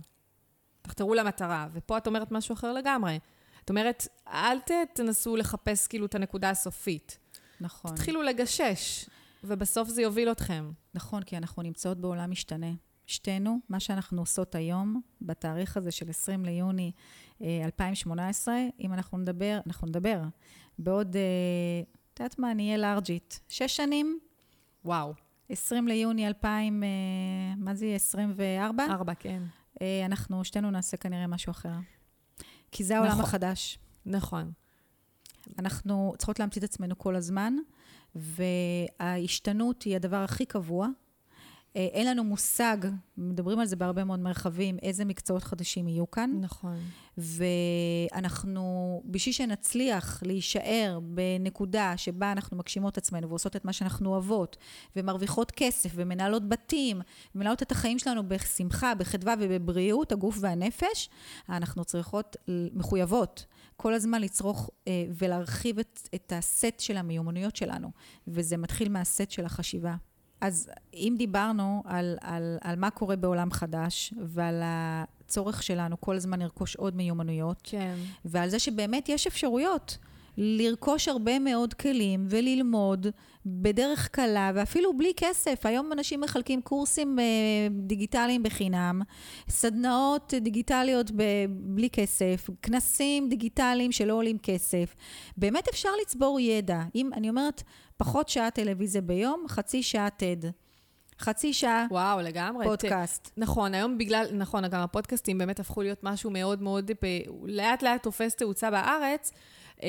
[0.82, 1.68] תחתרו למטרה.
[1.72, 3.18] ופה את אומרת משהו אחר לגמרי.
[3.64, 4.58] את אומרת, אל
[4.94, 7.18] תנסו לחפש כאילו את הנקודה הסופית.
[7.62, 7.90] נכון.
[7.90, 9.08] תתחילו לגשש,
[9.44, 10.70] ובסוף זה יוביל אתכם.
[10.94, 12.72] נכון, כי אנחנו נמצאות בעולם משתנה.
[13.06, 16.92] שתינו, מה שאנחנו עושות היום, בתאריך הזה של 20 ליוני
[17.42, 20.22] אה, 2018, אם אנחנו נדבר, אנחנו נדבר.
[20.78, 21.22] בעוד, אה,
[22.14, 23.40] את יודעת מה, אני אהיה לארג'ית.
[23.48, 24.18] שש שנים,
[24.84, 25.14] וואו.
[25.48, 26.88] 20 ליוני 2000, אה,
[27.56, 27.96] מה זה יהיה?
[27.96, 28.84] 24?
[28.90, 29.42] ארבע, כן.
[29.82, 31.74] אה, אנחנו שתינו נעשה כנראה משהו אחר.
[32.72, 33.24] כי זה העולם נכון.
[33.24, 33.78] החדש.
[34.06, 34.52] נכון.
[35.58, 37.54] אנחנו צריכות להמציא את עצמנו כל הזמן,
[38.14, 40.88] וההשתנות היא הדבר הכי קבוע.
[41.76, 42.76] אה, אין לנו מושג,
[43.16, 46.30] מדברים על זה בהרבה מאוד מרחבים, איזה מקצועות חדשים יהיו כאן.
[46.40, 46.76] נכון.
[48.12, 54.56] ואנחנו, בשביל שנצליח להישאר בנקודה שבה אנחנו מגשימות את עצמנו ועושות את מה שאנחנו אוהבות,
[54.96, 57.00] ומרוויחות כסף, ומנהלות בתים,
[57.34, 61.08] ומנהלות את החיים שלנו בשמחה, בחדווה ובבריאות, הגוף והנפש,
[61.48, 62.36] אנחנו צריכות,
[62.74, 63.46] מחויבות,
[63.82, 67.90] כל הזמן לצרוך אה, ולהרחיב את, את הסט של המיומנויות שלנו,
[68.28, 69.94] וזה מתחיל מהסט של החשיבה.
[70.40, 76.42] אז אם דיברנו על, על, על מה קורה בעולם חדש, ועל הצורך שלנו כל הזמן
[76.42, 77.94] לרכוש עוד מיומנויות, כן.
[78.24, 79.98] ועל זה שבאמת יש אפשרויות
[80.36, 83.06] לרכוש הרבה מאוד כלים וללמוד
[83.46, 85.66] בדרך קלה ואפילו בלי כסף.
[85.66, 87.24] היום אנשים מחלקים קורסים אה,
[87.70, 89.02] דיגיטליים בחינם,
[89.48, 94.94] סדנאות דיגיטליות ב- בלי כסף, כנסים דיגיטליים שלא עולים כסף.
[95.36, 96.82] באמת אפשר לצבור ידע.
[96.94, 97.62] אם, אני אומרת,
[97.96, 100.46] פחות שעה טלוויזיה ביום, חצי שעה TED.
[101.20, 102.66] חצי שעה וואו, לגמרי.
[102.66, 103.30] פודקאסט.
[103.36, 108.02] נכון, היום בגלל, נכון, גם הפודקאסטים באמת הפכו להיות משהו מאוד מאוד, ב- לאט לאט
[108.02, 109.32] תופס תאוצה בארץ,
[109.82, 109.88] אה,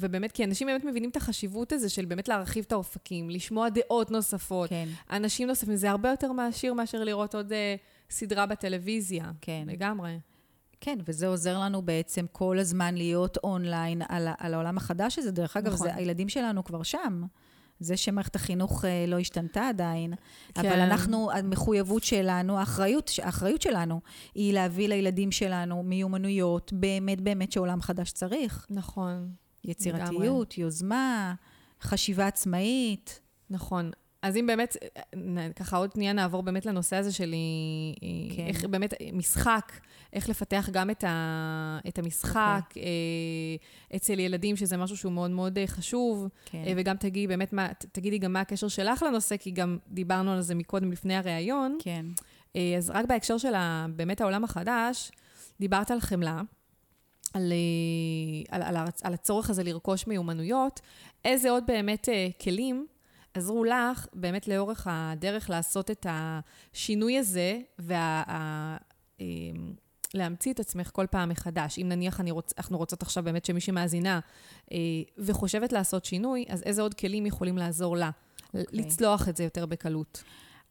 [0.00, 4.10] ובאמת, כי אנשים באמת מבינים את החשיבות הזה של באמת להרחיב את האופקים, לשמוע דעות
[4.10, 7.74] נוספות, כן, אנשים נוספים, זה הרבה יותר מעשיר מאשר לראות עוד אה,
[8.10, 9.30] סדרה בטלוויזיה.
[9.40, 9.64] כן.
[9.66, 10.18] לגמרי.
[10.80, 15.30] כן, וזה עוזר לנו בעצם כל הזמן להיות אונליין על, על העולם החדש הזה.
[15.30, 15.86] דרך אגב, נכון.
[15.86, 17.22] זה, הילדים שלנו כבר שם.
[17.80, 20.14] זה שמערכת החינוך אה, לא השתנתה עדיין,
[20.54, 20.60] כן.
[20.60, 24.00] אבל אנחנו, המחויבות שלנו, האחריות, האחריות שלנו,
[24.34, 28.66] היא להביא לילדים שלנו מיומנויות באמת באמת שעולם חדש צריך.
[28.70, 29.30] נכון,
[29.64, 31.34] יצירתיות, יוזמה,
[31.82, 33.20] חשיבה עצמאית.
[33.50, 33.90] נכון.
[34.26, 34.76] אז אם באמת,
[35.16, 37.34] נ- ככה עוד שנייה נעבור באמת לנושא הזה של
[38.02, 38.46] אה, כן.
[38.46, 39.72] איך באמת, משחק,
[40.12, 42.82] איך לפתח גם את, ה, את המשחק אוקיי.
[42.82, 46.28] אה, אצל ילדים, שזה משהו שהוא מאוד מאוד אה, חשוב.
[46.44, 46.62] כן.
[46.66, 50.40] אה, וגם תגידי באמת מה, תגידי גם מה הקשר שלך לנושא, כי גם דיברנו על
[50.40, 51.78] זה מקודם לפני הראיון.
[51.82, 52.06] כן.
[52.56, 55.10] אה, אז רק בהקשר של ה- באמת העולם החדש,
[55.60, 56.40] דיברת על חמלה,
[57.34, 60.80] על, אה, על, על, על הצורך הזה לרכוש מיומנויות.
[61.24, 62.86] איזה עוד באמת אה, כלים
[63.36, 68.22] עזרו לך באמת לאורך הדרך לעשות את השינוי הזה וה...
[68.26, 68.76] ה-
[69.20, 69.26] אה,
[70.14, 71.78] להמציא את עצמך כל פעם מחדש.
[71.78, 74.20] אם נניח אני רוצ, אנחנו רוצות עכשיו באמת שמישהי מאזינה
[74.72, 74.76] אה,
[75.18, 78.44] וחושבת לעשות שינוי, אז איזה עוד כלים יכולים לעזור לה okay.
[78.58, 78.64] אוקיי.
[78.72, 80.22] לצלוח את זה יותר בקלות?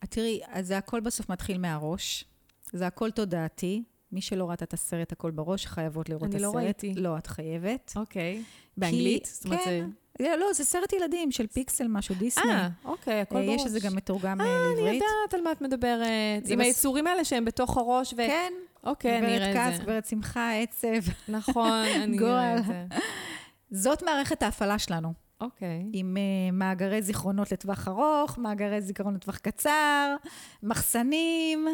[0.01, 2.25] אז תראי, אז זה הכל בסוף מתחיל מהראש.
[2.73, 3.83] זה הכל תודעתי.
[4.11, 6.63] מי שלא ראתה את הסרט הכל בראש, חייבות לראות אני את לא הסרט.
[6.63, 6.93] ראיתי.
[6.95, 7.93] לא, את חייבת.
[7.95, 8.43] אוקיי.
[8.77, 9.25] באנגלית?
[9.25, 9.85] זאת אומרת, כן.
[9.89, 12.51] זה- לא, זה סרט ילדים של פיקסל, משהו, דיסני.
[12.51, 13.61] אה, אוקיי, הכל אה, בראש.
[13.61, 14.93] יש את זה גם מתורגם אה, אה, אני לעברית.
[14.93, 16.07] יודעת על מה את מדברת.
[16.47, 18.17] עם היצורים האלה שהם בתוך הראש, ו...
[18.17, 18.53] כן,
[18.83, 19.83] אוקיי, אני אראה גברת את כעס, זה.
[19.83, 21.11] גברת שמחה, עצב.
[21.27, 22.85] נכון, אני אראה את זה.
[23.71, 25.83] זאת מערכת ההפעלה שלנו, אוקיי.
[25.93, 30.15] עם uh, מאגרי זיכרונות לטווח ארוך, מאגרי זיכרון לטווח קצר,
[30.63, 31.67] מחסנים,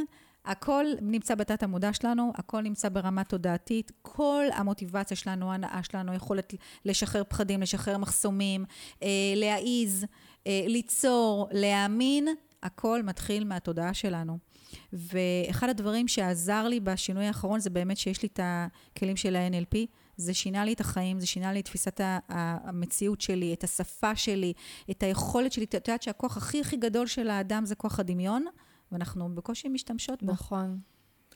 [0.46, 6.54] הכל נמצא בתת המודע שלנו, הכל נמצא ברמה תודעתית, כל המוטיבציה שלנו, ההנאה שלנו, יכולת
[6.86, 8.66] לשחרר פחדים, לשחרר מחסומים,
[9.04, 10.06] אה, להעיז,
[10.48, 12.28] אה, ליצור, להאמין,
[12.64, 14.38] הכל מתחיל מהתודעה שלנו.
[14.94, 19.78] ואחד הדברים שעזר לי בשינוי האחרון זה באמת שיש לי את הכלים של ה-NLP.
[20.18, 24.54] זה שינה לי את החיים, זה שינה לי את תפיסת המציאות שלי, את השפה שלי,
[24.92, 25.66] את היכולת שלי.
[25.66, 28.46] את יודעת שהכוח הכי הכי גדול של האדם זה כוח הדמיון,
[28.92, 30.32] ואנחנו בקושי משתמשות בו.
[30.32, 30.80] נכון.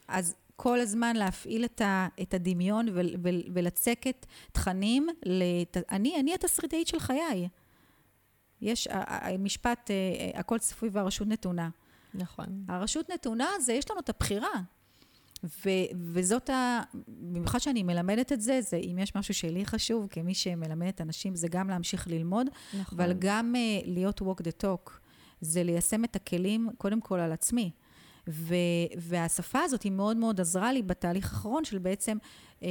[0.07, 5.07] אז כל הזמן להפעיל את, ה, את הדמיון ול, ול, ולצקת תכנים.
[5.25, 7.47] לת, אני, אני התסריטאית של חיי.
[8.61, 11.69] יש המשפט, אה, אה, הכל צפוי והרשות נתונה.
[12.13, 12.65] נכון.
[12.67, 14.61] הרשות נתונה זה, יש לנו את הבחירה.
[15.43, 15.69] ו,
[16.13, 16.81] וזאת ה...
[17.07, 21.47] במיוחד שאני מלמדת את זה, זה אם יש משהו שלי חשוב, כמי שמלמדת אנשים, זה
[21.47, 22.47] גם להמשיך ללמוד,
[22.79, 22.99] נכון.
[22.99, 25.04] אבל גם uh, להיות walk the talk.
[25.41, 27.71] זה ליישם את הכלים, קודם כל על עצמי.
[28.29, 28.55] ו,
[28.97, 32.17] והשפה הזאת היא מאוד מאוד עזרה לי בתהליך האחרון של בעצם
[32.63, 32.69] אה,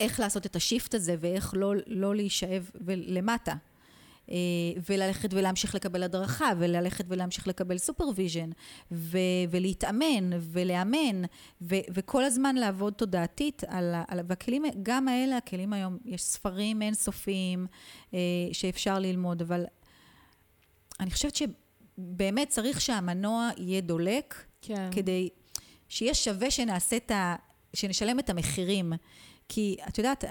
[0.00, 3.54] איך לעשות את ה shift הזה ואיך לא, לא להישאב למטה.
[4.30, 4.36] אה,
[4.88, 8.50] וללכת ולהמשיך לקבל הדרכה, וללכת ולהמשיך לקבל supervision,
[8.92, 9.18] ו-
[9.50, 11.22] ולהתאמן, ולאמן,
[11.62, 14.04] ו- וכל הזמן לעבוד תודעתית על ה...
[14.08, 17.66] על- והכלים, גם האלה, הכלים היום, יש ספרים אינסופיים
[18.14, 18.18] אה,
[18.52, 19.64] שאפשר ללמוד, אבל
[21.00, 24.90] אני חושבת שבאמת צריך שהמנוע יהיה דולק, כן.
[24.92, 25.28] כדי
[25.88, 27.36] שיהיה שווה שנעשה את ה...
[27.74, 28.92] שנשלם את המחירים.
[29.48, 30.24] כי את יודעת,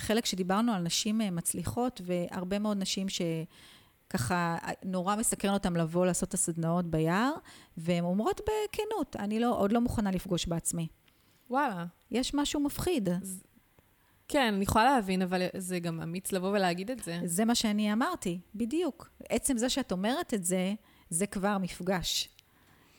[0.00, 6.28] חלק שדיברנו על נשים אה, מצליחות, והרבה מאוד נשים שככה נורא מסקרן אותן לבוא לעשות
[6.28, 7.32] את הסדנאות ביער,
[7.76, 10.86] והן אומרות בכנות, אני לא, עוד לא מוכנה לפגוש בעצמי.
[11.50, 11.84] וואלה.
[12.10, 13.08] יש משהו מפחיד.
[14.32, 17.20] כן, אני יכולה להבין, אבל זה גם אמיץ לבוא ולהגיד את זה.
[17.24, 19.10] זה מה שאני אמרתי, בדיוק.
[19.28, 20.74] עצם זה שאת אומרת את זה,
[21.10, 22.28] זה כבר מפגש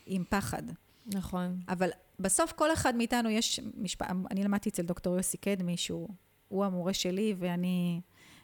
[0.06, 0.62] עם פחד.
[1.06, 1.60] נכון.
[1.68, 6.08] אבל בסוף כל אחד מאיתנו יש משפט, אני למדתי אצל דוקטור יוסי קדמי, שהוא
[6.48, 8.00] הוא המורה שלי, ואני,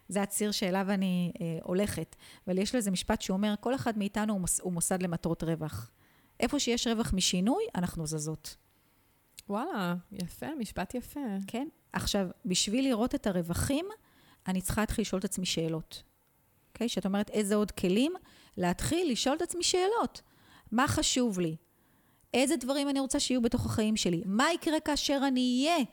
[0.09, 2.17] זה הציר שאליו אני אה, הולכת.
[2.47, 5.43] אבל יש לו איזה משפט שהוא אומר, כל אחד מאיתנו הוא, מוס, הוא מוסד למטרות
[5.43, 5.91] רווח.
[6.41, 8.57] איפה שיש רווח משינוי, אנחנו זזות.
[9.49, 11.21] וואלה, יפה, משפט יפה.
[11.47, 11.69] כן?
[11.93, 13.87] עכשיו, בשביל לראות את הרווחים,
[14.49, 16.03] אני צריכה להתחיל לשאול את עצמי שאלות.
[16.73, 16.89] אוקיי?
[16.89, 18.13] שאת אומרת, איזה עוד כלים?
[18.57, 20.23] להתחיל לשאול את עצמי שאלות.
[20.73, 21.57] מה חשוב לי?
[22.35, 24.23] איזה דברים אני רוצה שיהיו בתוך החיים שלי?
[24.27, 25.85] מה יקרה כאשר אני אהיה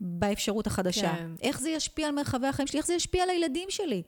[0.00, 1.14] באפשרות החדשה?
[1.16, 1.30] כן.
[1.42, 2.78] איך זה ישפיע על מרחבי החיים שלי?
[2.78, 4.02] איך זה ישפיע על הילדים שלי?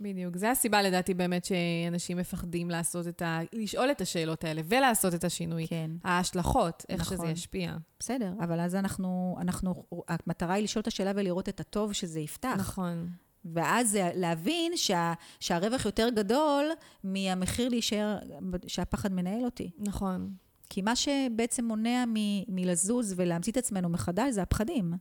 [0.00, 0.36] בדיוק.
[0.36, 3.40] זו הסיבה לדעתי באמת שאנשים מפחדים לעשות את ה...
[3.52, 5.66] לשאול את השאלות האלה ולעשות את השינוי.
[5.66, 5.90] כן.
[6.04, 7.16] ההשלכות, איך נכון.
[7.16, 7.76] שזה ישפיע.
[8.00, 12.54] בסדר, אבל אז אנחנו, אנחנו, המטרה היא לשאול את השאלה ולראות את הטוב שזה יפתח.
[12.58, 13.08] נכון.
[13.44, 16.70] ואז זה להבין שה, שהרווח יותר גדול
[17.04, 18.18] מהמחיר להישאר,
[18.66, 19.70] שהפחד מנהל אותי.
[19.78, 20.30] נכון.
[20.70, 22.14] כי מה שבעצם מונע מ,
[22.48, 24.92] מלזוז ולהמציא את עצמנו מחדש זה הפחדים.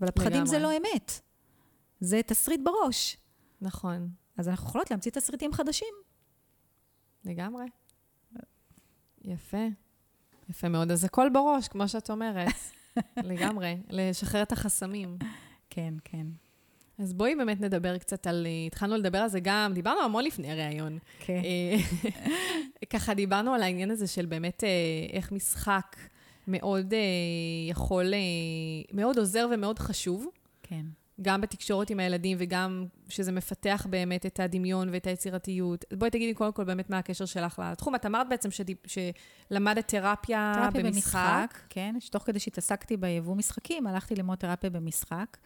[0.00, 0.46] אבל הפחדים לגמרי.
[0.46, 1.20] זה לא אמת.
[2.00, 3.16] זה תסריט בראש.
[3.60, 4.10] נכון.
[4.36, 5.94] אז אנחנו יכולות להמציא תסריטים חדשים.
[7.24, 7.64] לגמרי.
[9.24, 9.66] יפה.
[10.48, 10.90] יפה מאוד.
[10.90, 12.54] אז הכל בראש, כמו שאת אומרת.
[13.16, 13.76] לגמרי.
[13.88, 15.18] לשחרר את החסמים.
[15.70, 16.26] כן, כן.
[16.98, 18.46] אז בואי באמת נדבר קצת על...
[18.46, 20.98] אה, התחלנו לדבר על זה גם, דיברנו המון לפני הראיון.
[21.18, 21.40] כן.
[21.44, 21.76] אה,
[22.92, 24.68] ככה דיברנו על העניין הזה של באמת אה,
[25.12, 25.96] איך משחק
[26.48, 26.94] מאוד
[27.70, 28.14] יכול,
[28.92, 30.26] מאוד עוזר ומאוד חשוב.
[30.62, 30.86] כן.
[31.22, 35.84] גם בתקשורת עם הילדים וגם שזה מפתח באמת את הדמיון ואת היצירתיות.
[35.92, 37.94] בואי תגידי קודם כל באמת מה הקשר שלך לתחום.
[37.94, 41.18] את אמרת בעצם שדיפ, שלמדת תרפיה, תרפיה במשחק.
[41.42, 45.36] במשחק, כן, שתוך כדי שהתעסקתי ביבוא משחקים, הלכתי ללמוד תרפיה במשחק.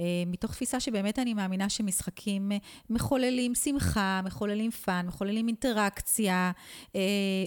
[0.00, 2.56] אה, מתוך תפיסה שבאמת אני מאמינה שמשחקים אה,
[2.90, 6.52] מחוללים שמחה, מחוללים fun, מחוללים אינטראקציה,
[6.96, 7.00] אה,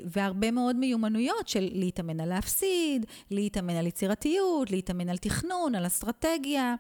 [0.06, 6.76] והרבה מאוד מיומנויות של להתאמן על להפסיד, להתאמן על יצירתיות, להתאמן על תכנון, על אסטרטגיה.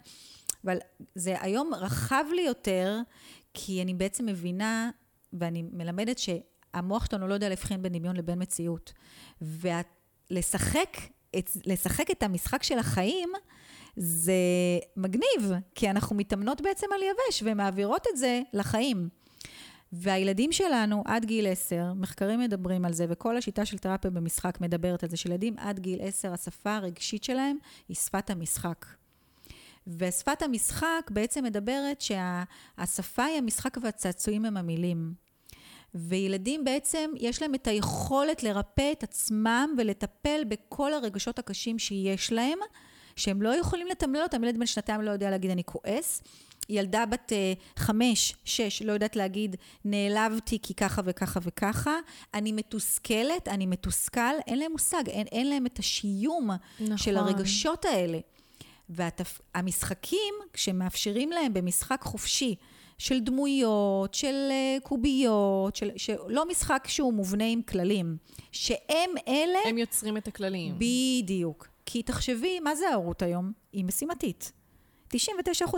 [0.66, 0.78] אבל
[1.16, 3.00] זה היום רחב לי יותר,
[3.54, 4.90] כי אני בעצם מבינה,
[5.34, 8.94] ואני מלמדת שהמוח שלנו לא יודע להבחין בין דמיון לבין מציאות.
[9.42, 10.98] ולשחק
[11.66, 13.30] לשחק את המשחק של החיים,
[13.96, 14.34] זה
[14.98, 19.10] מגניב, כי אנחנו מתאמנות בעצם על יבש ומעבירות את זה לחיים.
[19.92, 25.04] והילדים שלנו עד גיל 10, מחקרים מדברים על זה, וכל השיטה של תרפיה במשחק מדברת
[25.04, 27.58] על זה, שילדים עד גיל 10, השפה הרגשית שלהם
[27.90, 28.86] היא שפת המשחק.
[29.88, 35.14] ושפת המשחק בעצם מדברת שהשפה היא המשחק והצעצועים הם המילים.
[35.96, 42.60] וילדים בעצם יש להם את היכולת לרפא את עצמם ולטפל בכל הרגשות הקשים שיש להם,
[43.16, 44.44] שהם לא יכולים לתמלל אותם.
[44.44, 46.24] ילד בן שנתיים לא יודע להגיד אני כועס.
[46.70, 49.56] ילדה בת אה, חמש, שש, לא יודעת להגיד,
[49.86, 51.96] נעלבתי כי ככה וככה וככה,
[52.34, 56.98] אני מתוסכלת, אני מתוסכל, אין להם מושג, אין, אין להם את השיום נכון.
[56.98, 58.20] של הרגשות האלה.
[58.90, 62.56] והמשחקים, כשמאפשרים להם במשחק חופשי,
[62.98, 65.90] של דמויות, של אה, קוביות, של,
[66.28, 68.18] לא משחק שהוא מובנה עם כללים,
[68.52, 69.60] שהם אלה...
[69.70, 70.76] הם יוצרים את הכללים.
[70.78, 71.68] בדיוק.
[71.86, 73.52] כי תחשבי, מה זה ההורות היום?
[73.74, 74.52] היא משימתית.
[75.14, 75.16] 99%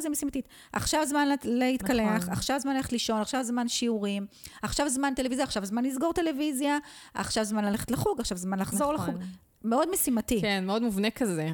[0.03, 0.47] היא משימתית.
[0.73, 2.33] עכשיו זמן להתקלח, נכון.
[2.33, 4.25] עכשיו זמן ללכת לישון, עכשיו זמן שיעורים,
[4.61, 6.77] עכשיו זמן טלוויזיה, עכשיו זמן לסגור טלוויזיה,
[7.13, 9.09] עכשיו זמן ללכת לחוג, עכשיו זמן לחזור נכון.
[9.09, 9.23] לחוג.
[9.63, 10.41] מאוד משימתי.
[10.41, 11.49] כן, מאוד מובנה כזה.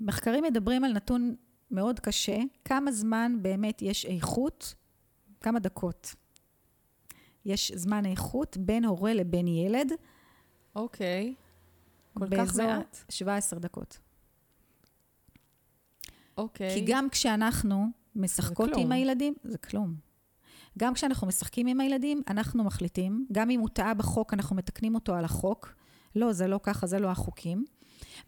[0.00, 1.34] מחקרים מדברים על נתון
[1.70, 4.74] מאוד קשה, כמה זמן באמת יש איכות,
[5.40, 6.14] כמה דקות.
[7.44, 9.92] יש זמן איכות בין הורה לבין ילד.
[10.76, 11.34] אוקיי.
[12.14, 13.04] כל כך מעט?
[13.08, 13.98] 17 דקות.
[16.38, 16.74] אוקיי.
[16.74, 17.86] כי גם כשאנחנו
[18.16, 19.94] משחקות עם הילדים, זה כלום.
[20.78, 23.26] גם כשאנחנו משחקים עם הילדים, אנחנו מחליטים.
[23.32, 25.74] גם אם הוא טעה בחוק, אנחנו מתקנים אותו על החוק.
[26.16, 27.64] לא, זה לא ככה, זה לא החוקים.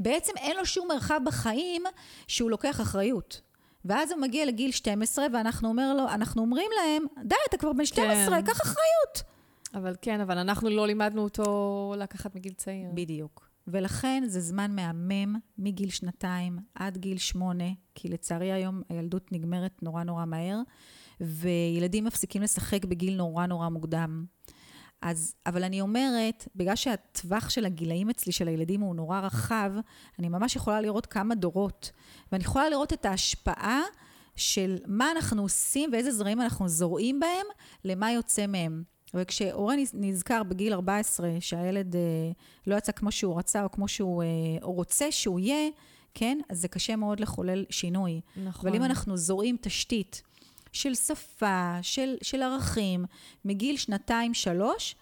[0.01, 1.83] בעצם אין לו שום מרחב בחיים
[2.27, 3.41] שהוא לוקח אחריות.
[3.85, 7.85] ואז הוא מגיע לגיל 12, ואנחנו אומר לו, אנחנו אומרים להם, די, אתה כבר בן
[7.85, 8.47] 12, כן.
[8.47, 9.23] קח אחריות.
[9.75, 12.91] אבל כן, אבל אנחנו לא לימדנו אותו לקחת מגיל צעיר.
[12.95, 13.49] בדיוק.
[13.67, 17.65] ולכן זה זמן מהמם מגיל שנתיים עד גיל שמונה,
[17.95, 20.61] כי לצערי היום הילדות נגמרת נורא נורא מהר,
[21.21, 24.25] וילדים מפסיקים לשחק בגיל נורא נורא מוקדם.
[25.03, 29.73] אז, אבל אני אומרת, בגלל שהטווח של הגילאים אצלי, של הילדים, הוא נורא רחב,
[30.19, 31.91] אני ממש יכולה לראות כמה דורות.
[32.33, 33.81] ואני יכולה לראות את ההשפעה
[34.37, 37.47] של מה אנחנו עושים ואיזה זרעים אנחנו זורעים בהם,
[37.85, 38.83] למה יוצא מהם.
[39.15, 42.01] וכשהורה נזכר בגיל 14 שהילד אה,
[42.67, 44.29] לא יצא כמו שהוא רצה או כמו שהוא אה,
[44.63, 45.71] או רוצה שהוא יהיה,
[46.15, 46.39] כן?
[46.49, 48.21] אז זה קשה מאוד לחולל שינוי.
[48.37, 48.69] נכון.
[48.69, 50.23] אבל אם אנחנו זורעים תשתית
[50.73, 53.05] של שפה, של, של ערכים,
[53.45, 54.97] מגיל שנתיים-שלוש,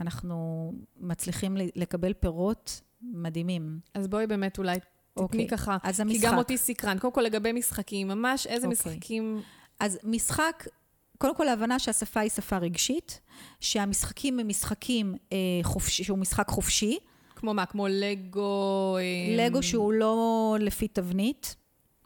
[0.00, 3.78] אנחנו מצליחים לקבל פירות מדהימים.
[3.94, 5.48] אז בואי באמת אולי תתני אוקיי.
[5.48, 6.20] ככה, אז המשחק.
[6.20, 6.98] כי גם אותי סקרן.
[6.98, 8.92] קודם כל לגבי משחקים, ממש איזה אוקיי.
[8.92, 9.42] משחקים...
[9.80, 10.66] אז משחק,
[11.18, 13.20] קודם כל ההבנה שהשפה היא שפה רגשית,
[13.60, 16.98] שהמשחקים הם משחקים אה, חופשי, שהוא משחק חופשי.
[17.36, 17.66] כמו מה?
[17.66, 18.96] כמו לגו?
[18.98, 19.46] אה...
[19.46, 21.56] לגו שהוא לא לפי תבנית.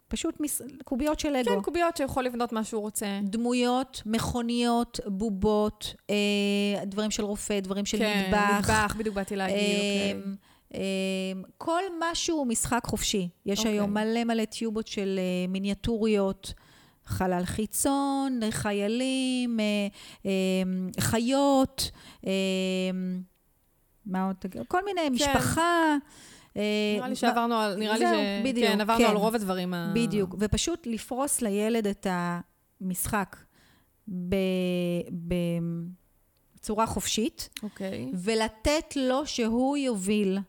[0.09, 0.61] פשוט מס...
[0.83, 1.51] קוביות של לגו.
[1.51, 3.19] כן, קוביות שיכול לבנות מה שהוא רוצה.
[3.23, 8.67] דמויות, מכוניות, בובות, אה, דברים של רופא, דברים של כן, מטבח.
[8.67, 10.31] כן, מטבח, בדיוק באתי להגיד, אה, אוקיי.
[10.73, 10.81] אה,
[11.57, 13.29] כל משהו משחק חופשי.
[13.45, 13.71] יש אוקיי.
[13.71, 16.53] היום מלא מלא טיובות של אה, מיניאטוריות.
[17.09, 19.87] חלל חיצון, חיילים, אה,
[20.25, 20.31] אה,
[20.99, 21.91] חיות,
[22.27, 22.31] אה,
[24.05, 24.35] מה עוד?
[24.67, 25.13] כל מיני, כן.
[25.13, 25.95] משפחה.
[26.59, 26.63] אה,
[26.97, 28.09] נראה לי שעברנו על, נראה לי ש...
[28.43, 29.09] בדיוק, כן, עברנו כן.
[29.09, 29.91] על רוב הדברים ה...
[29.95, 32.07] בדיוק, ופשוט לפרוס לילד את
[32.81, 33.35] המשחק
[36.59, 38.11] בצורה חופשית, אוקיי.
[38.13, 40.39] ולתת לו שהוא יוביל.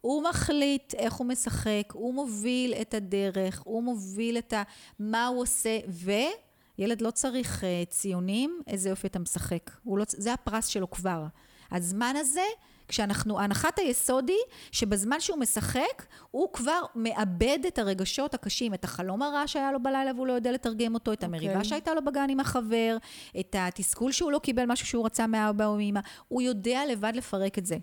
[0.00, 4.62] הוא מחליט איך הוא משחק, הוא מוביל את הדרך, הוא מוביל את ה...
[4.98, 9.70] מה הוא עושה, וילד לא צריך uh, ציונים, איזה יופי אתה משחק.
[9.86, 10.04] לא...
[10.08, 11.26] זה הפרס שלו כבר.
[11.70, 12.44] הזמן הזה
[12.88, 14.38] כשאנחנו, הנחת היסוד היא
[14.72, 20.10] שבזמן שהוא משחק, הוא כבר מאבד את הרגשות הקשים, את החלום הרע שהיה לו בלילה
[20.14, 21.26] והוא לא יודע לתרגם אותו, את okay.
[21.26, 21.68] המריבה אוקיי.
[21.68, 22.96] שהייתה לו בגן עם החבר,
[23.40, 27.58] את התסכול שהוא לא קיבל משהו שהוא רצה מאבא או מאמא, הוא יודע לבד לפרק
[27.58, 27.76] את זה.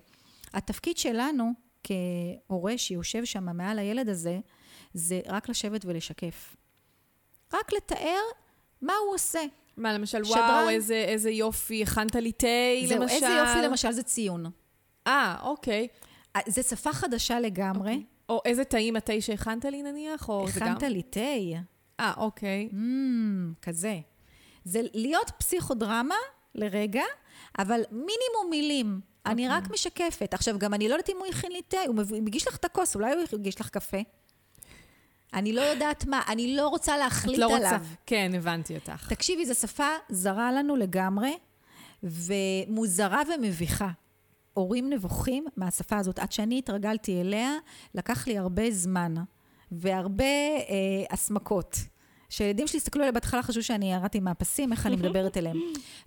[0.54, 1.52] התפקיד שלנו
[1.84, 4.38] כהורה שיושב שם מעל הילד הזה,
[4.94, 6.56] זה רק לשבת ולשקף.
[7.52, 8.20] רק לתאר
[8.82, 9.40] מה הוא עושה.
[9.76, 10.38] מה, למשל, שדרן?
[10.38, 12.46] וואו, איזה, איזה יופי, הכנת לי תה,
[12.86, 13.14] זהו, למשל.
[13.14, 14.50] איזה יופי למשל זה ציון.
[15.06, 15.88] אה, אוקיי.
[16.36, 18.04] אה, זה שפה חדשה לגמרי.
[18.28, 20.66] או איזה טעים התה שהכנת לי, נניח, או זה גם...
[20.66, 21.20] הכנת לי תה.
[22.00, 22.68] אה, אוקיי.
[22.72, 22.74] Mm,
[23.62, 24.00] כזה.
[24.64, 26.14] זה להיות פסיכודרמה
[26.54, 27.02] לרגע,
[27.58, 29.00] אבל מינימום מילים.
[29.26, 29.58] אני אוקיי.
[29.58, 30.34] רק משקפת.
[30.34, 32.94] עכשיו, גם אני לא יודעת אם הוא הכין לי תה, הוא מגיש לך את הכוס,
[32.94, 33.98] אולי הוא הגיש לך קפה.
[35.34, 37.72] אני לא יודעת מה, אני לא רוצה להחליט לא עליו.
[37.72, 37.94] רוצה...
[38.06, 39.08] כן, הבנתי אותך.
[39.08, 41.38] תקשיבי, זו שפה זרה לנו לגמרי,
[42.02, 43.88] ומוזרה ומביכה.
[44.54, 46.18] הורים נבוכים מהשפה הזאת.
[46.18, 47.52] עד שאני התרגלתי אליה,
[47.94, 49.14] לקח לי הרבה זמן,
[49.72, 50.64] והרבה אה,
[51.10, 51.76] הסמקות.
[52.28, 55.56] שילדים שלי הסתכלו עליי בהתחלה, חשבו שאני ירדתי מהפסים, איך אני מדברת אליהם.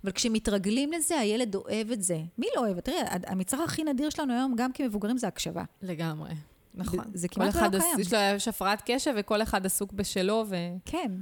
[0.04, 2.20] אבל כשמתרגלים לזה, הילד אוהב את זה.
[2.38, 2.80] מי לא אוהב?
[2.80, 5.64] תראי, המצרך הכי נדיר שלנו היום, גם כמבוגרים, זה הקשבה.
[5.82, 6.30] לגמרי.
[6.74, 6.98] נכון.
[7.04, 7.82] זה- זה כמעט לא קיים.
[8.00, 10.56] יש לו יש הפרעת קשב וכל אחד עסוק בשלו, ו...
[10.84, 11.12] כן.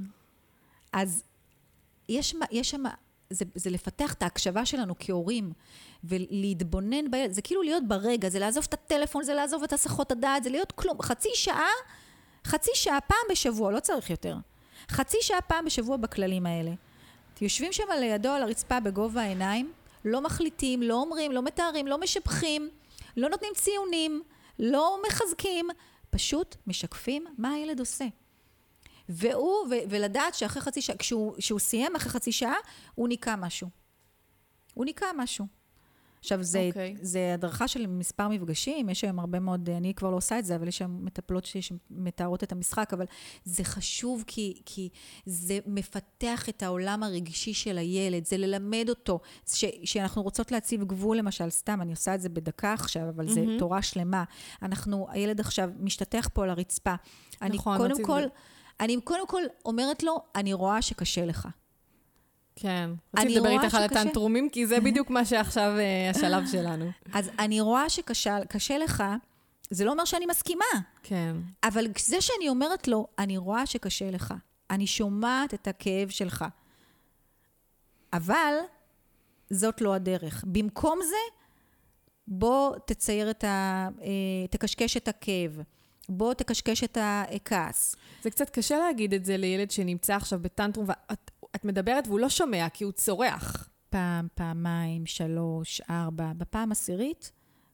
[0.93, 1.23] אז
[2.09, 2.83] יש שם,
[3.29, 5.53] זה, זה לפתח את ההקשבה שלנו כהורים,
[6.07, 10.43] ולהתבונן בילד, זה כאילו להיות ברגע, זה לעזוב את הטלפון, זה לעזוב את הסחות הדעת,
[10.43, 11.01] זה להיות כלום.
[11.01, 11.69] חצי שעה,
[12.45, 14.35] חצי שעה פעם בשבוע, לא צריך יותר.
[14.89, 16.71] חצי שעה פעם בשבוע בכללים האלה.
[17.41, 19.73] יושבים שם לידו על הרצפה בגובה העיניים,
[20.05, 22.69] לא מחליטים, לא אומרים, לא מתארים, לא משבחים,
[23.17, 24.23] לא נותנים ציונים,
[24.59, 25.67] לא מחזקים,
[26.09, 28.05] פשוט משקפים מה הילד עושה.
[29.09, 32.55] והוא, ו- ולדעת שאחרי חצי שעה, כשהוא סיים אחרי חצי שעה,
[32.95, 33.69] הוא ניקה משהו.
[34.73, 35.45] הוא ניקה משהו.
[36.25, 36.95] עכשיו, זה, אוקיי.
[36.97, 36.99] okay.
[37.01, 40.55] זה הדרכה של מספר מפגשים, יש היום הרבה מאוד, אני כבר לא עושה את זה,
[40.55, 43.05] אבל יש שם מטפלות שלי שמתארות את המשחק, אבל
[43.43, 44.89] זה חשוב כי, כי
[45.25, 49.19] זה מפתח את העולם הרגשי של הילד, זה ללמד אותו,
[49.53, 53.41] ש, שאנחנו רוצות להציב גבול למשל, סתם, אני עושה את זה בדקה עכשיו, אבל זה
[53.41, 53.59] מהמם.
[53.59, 54.23] תורה שלמה.
[54.61, 56.95] אנחנו, הילד עכשיו משתטח פה על הרצפה.
[57.41, 58.21] אני נכון, קודם רציתי- כל,
[58.79, 61.47] אני קודם כל אומרת לו, אני רואה שקשה לך.
[62.55, 62.89] כן.
[63.17, 63.83] רציתי לדבר איתך על.
[63.83, 66.91] הטנטרומים, כי זה בדיוק מה שעכשיו אה, השלב שלנו.
[67.13, 69.03] אז אני רואה שקשה קשה לך,
[69.69, 70.65] זה לא אומר שאני מסכימה,
[71.03, 71.35] כן.
[71.63, 74.33] אבל זה שאני אומרת לו, אני רואה שקשה לך,
[74.69, 76.45] אני שומעת את הכאב שלך,
[78.13, 78.53] אבל
[79.49, 80.43] זאת לא הדרך.
[80.47, 81.35] במקום זה,
[82.27, 83.89] בוא תצייר את ה...
[84.01, 85.61] אה, תקשקש את הכאב.
[86.09, 87.95] בוא תקשקש את הכעס.
[88.23, 92.29] זה קצת קשה להגיד את זה לילד שנמצא עכשיו בטנטרום, ואת את מדברת והוא לא
[92.29, 93.69] שומע, כי הוא צורח.
[93.89, 97.31] פעם, פעמיים, שלוש, ארבע, בפעם עשירית,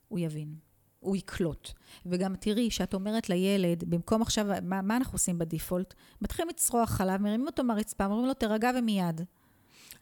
[0.07, 0.55] הוא יבין.
[0.99, 1.71] הוא יקלוט.
[2.05, 5.93] וגם תראי, שאת אומרת לילד, במקום עכשיו, מה, מה אנחנו עושים בדיפולט?
[6.21, 9.21] מתחילים לצרוח חלב, מרימים אותו מהרצפה, אומרים לו, תירגע ומיד.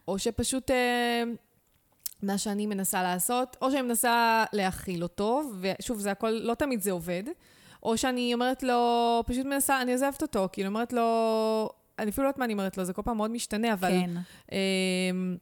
[0.08, 1.22] או שפשוט, אה,
[2.22, 6.92] מה שאני מנסה לעשות, או שאני מנסה להכיל אותו, ושוב, זה הכל, לא תמיד זה
[6.92, 7.24] עובד,
[7.82, 11.70] או שאני אומרת לו, פשוט מנסה, אני עוזבת אותו, כאילו, אומרת לו,
[12.02, 13.90] אני אפילו לא יודעת מה אני אומרת לו, זה כל פעם מאוד משתנה, אבל...
[13.90, 14.10] כן.
[14.52, 15.36] אמ,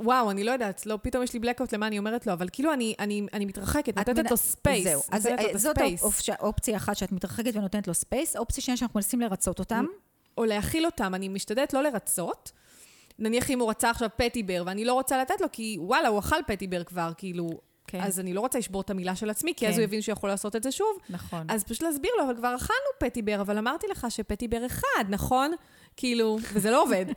[0.00, 2.72] וואו, אני לא יודעת, לא, פתאום יש לי blackout למה אני אומרת לו, אבל כאילו
[2.72, 4.84] אני, אני, אני מתרחקת, נותנת מנ- לו space.
[4.84, 5.02] זהו.
[5.12, 6.02] אז אה, זאת ה space.
[6.02, 8.36] אופציה, אופציה אחת שאת מתרחקת ונותנת לו space.
[8.36, 9.84] אופציה שנייה שאנחנו מנסים לרצות אותם.
[10.38, 12.52] או להכיל אותם, אני משתדלת לא לרצות.
[13.18, 16.36] נניח אם הוא רצה עכשיו פטיבר, ואני לא רוצה לתת לו, כי וואלה, הוא אכל
[16.46, 17.50] פטיבר כבר, כאילו,
[17.86, 18.00] כן.
[18.00, 19.78] אז אני לא רוצה לשבור את המילה של עצמי, כי אז כן.
[19.80, 20.98] הוא יבין שהוא יכול לעשות את זה שוב.
[21.10, 21.46] נכון.
[21.50, 25.52] אז פשוט להסביר לו, אבל כבר אכלנו פטיבר, אבל אמרתי לך שפטיבר אחד, נכון?
[25.96, 27.06] כאילו, וזה לא עובד.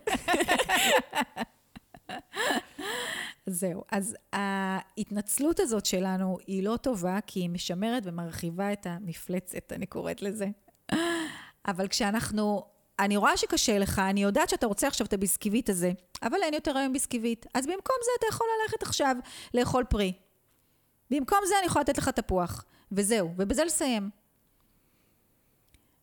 [3.46, 3.82] זהו.
[3.92, 10.22] אז ההתנצלות הזאת שלנו היא לא טובה, כי היא משמרת ומרחיבה את המפלצת, אני קוראת
[10.22, 10.46] לזה.
[11.66, 12.64] אבל כשאנחנו...
[12.98, 15.92] אני רואה שקשה לך, אני יודעת שאתה רוצה עכשיו את הביסקיבית הזה,
[16.22, 17.46] אבל אין יותר היום ביסקיבית.
[17.54, 19.16] אז במקום זה אתה יכול ללכת עכשיו
[19.54, 20.12] לאכול פרי.
[21.10, 22.64] במקום זה אני יכולה לתת לך תפוח.
[22.92, 24.10] וזהו, ובזה לסיים.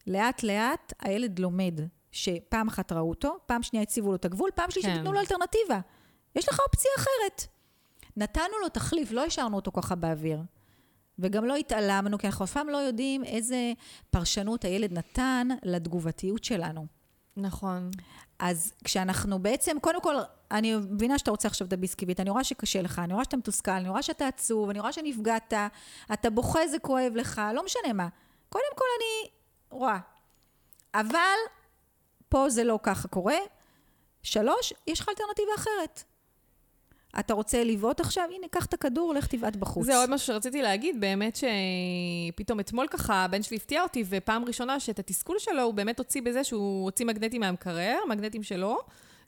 [0.08, 1.80] לאט לאט הילד לומד
[2.12, 4.99] שפעם אחת ראו אותו, פעם שנייה הציבו לו את הגבול, פעם שלישית כן.
[4.99, 5.80] נתנו לו אלטרנטיבה.
[6.36, 7.47] יש לך אופציה אחרת.
[8.18, 10.41] נתנו לו תחליף, לא השארנו אותו ככה באוויר.
[11.20, 13.74] וגם לא התעלמנו, כי אנחנו אף פעם לא יודעים איזה
[14.10, 16.97] פרשנות הילד נתן לתגובתיות שלנו.
[17.38, 17.91] נכון.
[18.39, 20.15] אז כשאנחנו בעצם, קודם כל,
[20.51, 23.71] אני מבינה שאתה רוצה עכשיו את הביסקיבית, אני רואה שקשה לך, אני רואה שאתה מתוסכל,
[23.71, 25.53] אני רואה שאתה עצוב, אני רואה שנפגעת,
[26.13, 28.07] אתה בוכה, זה כואב לך, לא משנה מה.
[28.49, 29.31] קודם כל אני
[29.69, 29.99] רואה.
[30.93, 31.38] אבל
[32.29, 33.38] פה זה לא ככה קורה.
[34.23, 36.03] שלוש, יש לך אלטרנטיבה אחרת.
[37.20, 38.24] אתה רוצה לבעוט עכשיו?
[38.36, 39.86] הנה, קח את הכדור, לך תבעט בחוץ.
[39.86, 44.80] זה עוד משהו שרציתי להגיד, באמת שפתאום אתמול ככה הבן שלי הפתיע אותי, ופעם ראשונה
[44.80, 48.78] שאת התסכול שלו הוא באמת הוציא בזה שהוא הוציא מגנטים מהמקרר, מגנטים שלו,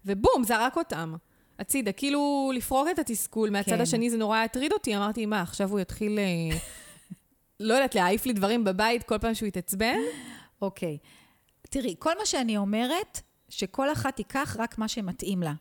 [0.06, 1.16] ובום, זרק אותם.
[1.60, 3.50] הצידה, כאילו לפרוק את התסכול.
[3.50, 3.82] מהצד כן.
[3.82, 6.58] השני זה נורא הטריד אותי, אמרתי, מה, עכשיו הוא יתחיל, אה,
[7.60, 9.98] לא יודעת, להעיף לי דברים בבית כל פעם שהוא יתעצבן?
[10.62, 10.98] אוקיי.
[11.70, 15.54] תראי, כל מה שאני אומרת, שכל אחת תיקח רק מה שמתאים לה.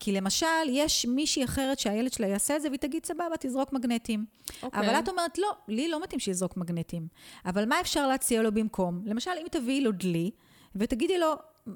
[0.00, 4.24] כי למשל, יש מישהי אחרת שהילד שלה יעשה את זה, והיא תגיד, סבבה, תזרוק מגנטים.
[4.24, 4.54] Okay.
[4.62, 4.80] אוקיי.
[4.80, 7.06] אבל את אומרת, לא, לי לא מתאים שיזרוק מגנטים.
[7.46, 9.02] אבל מה אפשר להציע לו במקום?
[9.06, 10.30] למשל, אם תביאי לו דלי,
[10.76, 11.34] ותגידי לו,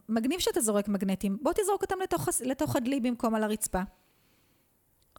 [0.09, 3.81] מגניב שאתה זורק מגנטים, בוא תזרוק אותם לתוך, לתוך הדלי במקום על הרצפה.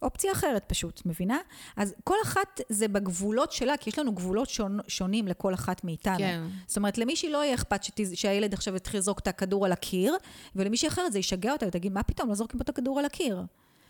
[0.02, 1.38] אופציה אחרת פשוט, מבינה?
[1.76, 6.18] אז כל אחת זה בגבולות שלה, כי יש לנו גבולות שונ, שונים לכל אחת מאיתנו.
[6.18, 6.42] כן.
[6.66, 8.12] זאת אומרת, למישהי לא יהיה אכפת שתז...
[8.14, 10.16] שהילד עכשיו יתחיל לזרוק את הכדור על הקיר,
[10.56, 13.42] ולמישהי אחרת זה ישגע אותה ותגיד, מה פתאום, לא זורקים פה את הכדור על הקיר.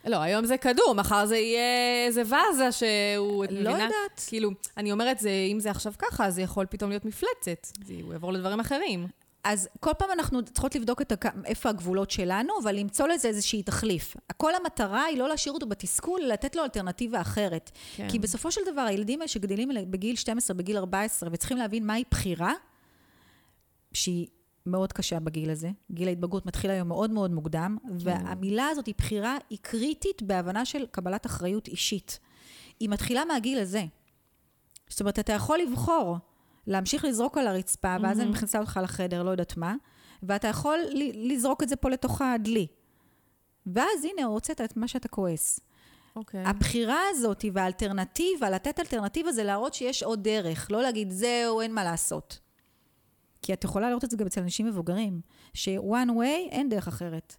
[0.05, 3.45] לא, היום זה כדור, מחר זה יהיה איזה ואזה שהוא...
[3.45, 3.73] את לא מבינה?
[3.73, 4.25] יודעת.
[4.27, 7.67] כאילו, אני אומרת, זה, אם זה עכשיו ככה, זה יכול פתאום להיות מפלצת.
[7.85, 9.07] זה, הוא יעבור לדברים אחרים.
[9.45, 11.27] אז כל פעם אנחנו צריכות לבדוק את הכ...
[11.45, 14.17] איפה הגבולות שלנו, אבל למצוא לזה איזושהי תחליף.
[14.37, 17.71] כל המטרה היא לא להשאיר אותו בתסכול, אלא לתת לו אלטרנטיבה אחרת.
[17.97, 18.09] כן.
[18.11, 22.53] כי בסופו של דבר, הילדים האלה שגדלים בגיל 12, בגיל 14, וצריכים להבין מהי בחירה,
[23.93, 24.27] שהיא
[24.67, 25.71] מאוד קשה בגיל הזה.
[25.93, 30.87] גיל ההתבגרות מתחיל היום מאוד מאוד מוקדם, והמילה הזאת היא בחירה, היא קריטית בהבנה של
[30.91, 32.19] קבלת אחריות אישית.
[32.81, 33.85] היא מתחילה מהגיל הזה.
[34.89, 36.17] זאת אומרת, אתה יכול לבחור
[36.69, 39.75] להמשיך לזרוק על הרצפה, ואז אני מכניסה אותך לחדר, לא יודעת מה,
[40.23, 40.79] ואתה יכול
[41.15, 42.67] לזרוק את זה פה לתוך הדלי.
[43.67, 45.61] ואז הנה, הוצאת את מה שאתה כועס.
[46.17, 46.45] אוקיי.
[46.47, 51.85] הבחירה הזאת והאלטרנטיבה, לתת אלטרנטיבה זה להראות שיש עוד דרך, לא להגיד זהו, אין מה
[51.85, 52.39] לעשות.
[53.43, 55.21] כי את יכולה לראות את זה גם אצל אנשים מבוגרים,
[55.55, 57.37] ש-one way, אין דרך אחרת.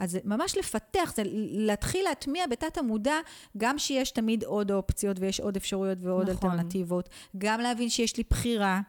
[0.00, 3.14] אז ממש לפתח, זה להתחיל להטמיע בתת המודע,
[3.56, 6.50] גם שיש תמיד עוד אופציות ויש עוד אפשרויות ועוד נכון.
[6.50, 8.80] אלטרנטיבות, גם להבין שיש לי בחירה,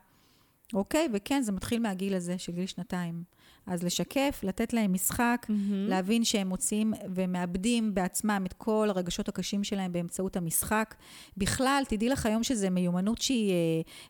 [0.74, 1.08] אוקיי?
[1.14, 3.24] וכן, זה מתחיל מהגיל הזה, של גיל שנתיים.
[3.68, 5.88] אז לשקף, לתת להם משחק, מהמם.
[5.90, 10.96] להבין שהם מוצאים ומאבדים בעצמם את כל הרגשות הקשים שלהם באמצעות המשחק.
[11.38, 13.54] בכלל, תדעי לך היום שזו מיומנות שהיא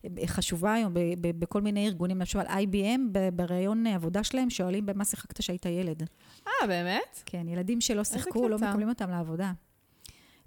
[0.06, 5.66] אה, חשובה היום בכל מיני ארגונים, למשל IBM, בראיון עבודה שלהם, שואלים במה שיחקת כשהיית
[5.66, 6.04] ילד.
[6.48, 7.24] אה, באמת?
[7.26, 8.58] כן, ילדים שלא שיחקו, לא.
[8.58, 9.52] מקבלים אותם לעבודה.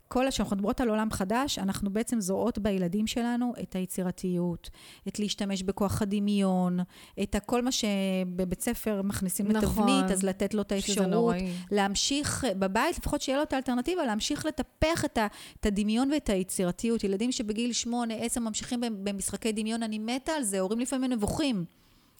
[0.08, 4.70] כל כשאנחנו מדברות על עולם חדש, אנחנו בעצם זורעות בילדים שלנו את היצירתיות,
[5.08, 6.78] את להשתמש בכוח הדמיון,
[7.22, 9.88] את כל מה שבבית ספר מכניסים נכון.
[9.88, 11.34] לתבנית, אז לתת לו את האפשרות.
[11.70, 15.26] להמשיך, בבית לפחות שיהיה לו את האלטרנטיבה, להמשיך לטפח את, ה,
[15.60, 17.04] את הדמיון ואת היצירתיות.
[17.04, 21.64] ילדים שבגיל שמונה, עשר ממשיכים במשחקי דמיון, אני מתה על זה, הורים לפעמים נבוכים.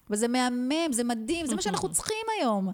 [0.09, 2.71] וזה מהמם, זה מדהים, זה מה שאנחנו צריכים היום.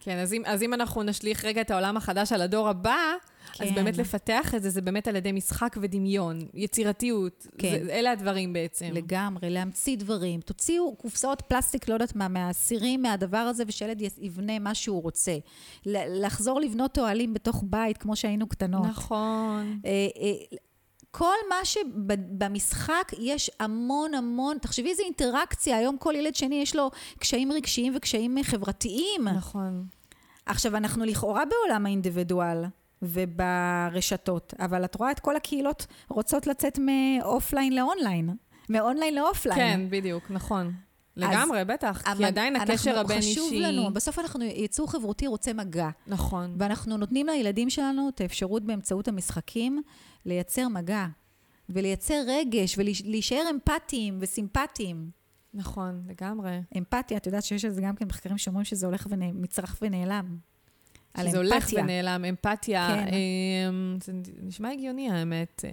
[0.00, 3.12] כן, אז אם, אז אם אנחנו נשליך רגע את העולם החדש על הדור הבא,
[3.52, 3.64] כן.
[3.64, 3.74] אז כן.
[3.74, 7.46] באמת לפתח את זה, זה באמת על ידי משחק ודמיון, יצירתיות.
[7.58, 7.84] כן.
[7.84, 8.88] זה, אלה הדברים בעצם.
[8.92, 10.40] לגמרי, להמציא דברים.
[10.40, 15.36] תוציאו קופסאות פלסטיק, לא יודעת מה, מהסירים, מהדבר הזה, ושילד יבנה מה שהוא רוצה.
[15.86, 18.86] לחזור לבנות אוהלים בתוך בית, כמו שהיינו קטנות.
[18.86, 19.80] נכון.
[21.10, 26.90] כל מה שבמשחק יש המון המון, תחשבי איזה אינטראקציה, היום כל ילד שני יש לו
[27.18, 29.28] קשיים רגשיים וקשיים חברתיים.
[29.28, 29.86] נכון.
[30.46, 32.64] עכשיו, אנחנו לכאורה בעולם האינדיבידואל
[33.02, 38.36] וברשתות, אבל את רואה את כל הקהילות רוצות לצאת מאופליין לאונליין,
[38.68, 39.58] מאונליין לאופליין.
[39.58, 40.72] כן, בדיוק, נכון.
[41.18, 42.02] לגמרי, בטח.
[42.16, 43.32] כי עדיין הקשר הבין-אישי...
[43.32, 45.88] חשוב לנו, בסוף אנחנו, יצור חברותי רוצה מגע.
[46.06, 46.54] נכון.
[46.58, 49.82] ואנחנו נותנים לילדים שלנו את האפשרות באמצעות המשחקים
[50.26, 51.06] לייצר מגע,
[51.68, 55.10] ולייצר רגש, ולהישאר אמפתיים וסימפטיים.
[55.54, 56.60] נכון, לגמרי.
[56.78, 60.36] אמפתיה, את יודעת שיש על זה גם כן מחקרים שאומרים שזה הולך ומצרח ונעלם.
[61.14, 61.70] על שזה הולך.
[61.76, 62.88] ונעלם, אמפתיה.
[62.88, 63.06] כן.
[63.08, 64.12] אמ, זה
[64.42, 65.64] נשמע הגיוני, האמת.
[65.64, 65.70] אה,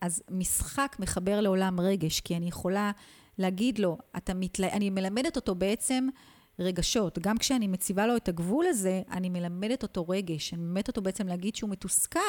[0.00, 2.90] אז משחק מחבר לעולם רגש, כי אני יכולה
[3.38, 4.68] להגיד לו, אתה מתלה...
[4.68, 6.08] אני מלמדת אותו בעצם
[6.58, 7.18] רגשות.
[7.18, 10.54] גם כשאני מציבה לו את הגבול הזה, אני מלמדת אותו רגש.
[10.54, 12.20] אני מלמדת אותו בעצם להגיד שהוא מתוסכל.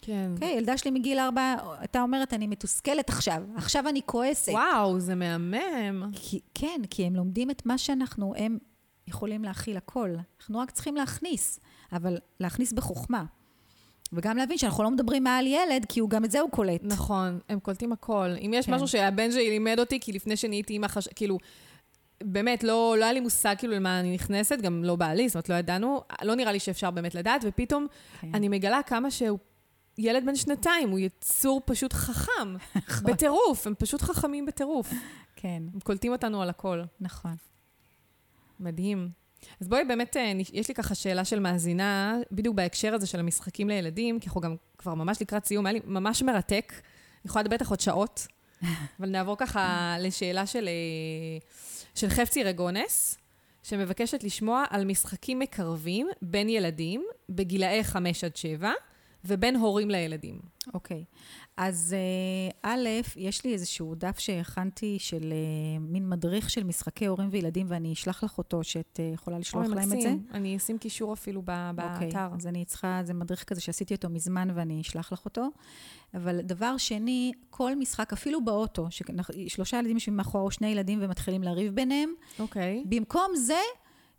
[0.00, 0.30] כן.
[0.34, 4.52] אוקיי, ילדה שלי מגיל ארבע, הייתה אומרת, אני מתוסכלת עכשיו, עכשיו אני כועסת.
[4.52, 6.10] וואו, זה מהמם.
[6.12, 8.58] כי, כן, כי הם לומדים את מה שאנחנו, הם
[9.06, 10.10] יכולים להכיל הכל.
[10.40, 11.60] אנחנו רק צריכים להכניס,
[11.92, 13.24] אבל להכניס בחוכמה.
[14.12, 16.80] וגם להבין שאנחנו לא מדברים מעל ילד, כי הוא גם את זה הוא קולט.
[16.82, 18.28] נכון, הם קולטים הכל.
[18.40, 18.74] אם יש כן.
[18.74, 21.08] משהו שהבן שלי לימד אותי, כי לפני שנהייתי אימא, חש...
[21.08, 21.38] כאילו,
[22.24, 25.48] באמת, לא, לא היה לי מושג כאילו למה אני נכנסת, גם לא בעלי, זאת אומרת,
[25.48, 27.86] לא ידענו, לא נראה לי שאפשר באמת לדעת, ופתאום
[28.20, 28.34] כן.
[28.34, 29.38] אני מגלה כמה שהוא
[29.98, 32.54] ילד בן שנתיים, הוא יצור פשוט חכם,
[33.06, 34.92] בטירוף, הם פשוט חכמים בטירוף.
[35.36, 36.82] כן, הם קולטים אותנו על הכל.
[37.00, 37.34] נכון.
[38.60, 39.25] מדהים.
[39.60, 43.68] אז בואי באמת, אה, יש לי ככה שאלה של מאזינה, בדיוק בהקשר הזה של המשחקים
[43.68, 46.72] לילדים, כי אנחנו גם כבר ממש לקראת סיום, היה לי ממש מרתק.
[46.72, 48.26] אני יכולה לדבר איתך עוד שעות,
[49.00, 51.38] אבל נעבור ככה לשאלה של, אה,
[51.94, 53.18] של חפצי רגונס,
[53.62, 58.72] שמבקשת לשמוע על משחקים מקרבים בין ילדים בגילאי 5 עד 7,
[59.24, 60.40] ובין הורים לילדים.
[60.74, 61.04] אוקיי.
[61.56, 67.28] אז אה, א', יש לי איזשהו דף שהכנתי של אה, מין מדריך של משחקי הורים
[67.32, 69.96] וילדים, ואני אשלח לך אותו, שאת אה, יכולה לשלוח להם את זה.
[69.96, 70.26] מקסים.
[70.34, 72.28] אני אשים קישור אפילו ב- אוקיי, באתר.
[72.34, 75.48] אז אני צריכה, זה מדריך כזה שעשיתי אותו מזמן ואני אשלח לך אותו.
[76.14, 81.42] אבל דבר שני, כל משחק, אפילו באוטו, ששלושה ילדים יושבים מאחורה או שני ילדים ומתחילים
[81.42, 82.84] לריב ביניהם, אוקיי.
[82.88, 83.60] במקום זה,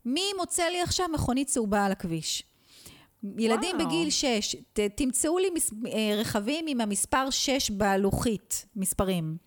[0.06, 2.44] מי מוצא לי עכשיו מכונית צהובה על הכביש?
[3.38, 3.88] ילדים וואו.
[3.88, 9.38] בגיל 6, ת, תמצאו לי מס, אה, רכבים עם המספר 6 בלוחית, מספרים.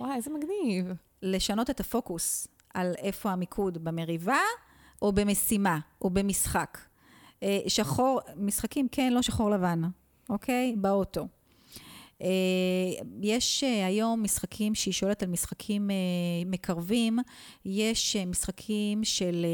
[0.00, 0.86] וואי, איזה מגניב.
[1.22, 4.40] לשנות את הפוקוס על איפה המיקוד, במריבה
[5.02, 6.78] או במשימה או במשחק.
[7.42, 9.82] אה, שחור, משחקים כן, לא שחור לבן,
[10.30, 10.74] אוקיי?
[10.76, 11.26] באוטו.
[12.22, 15.96] אה, יש אה, היום משחקים שהיא שואלת על משחקים אה,
[16.46, 17.18] מקרבים,
[17.64, 19.46] יש משחקים של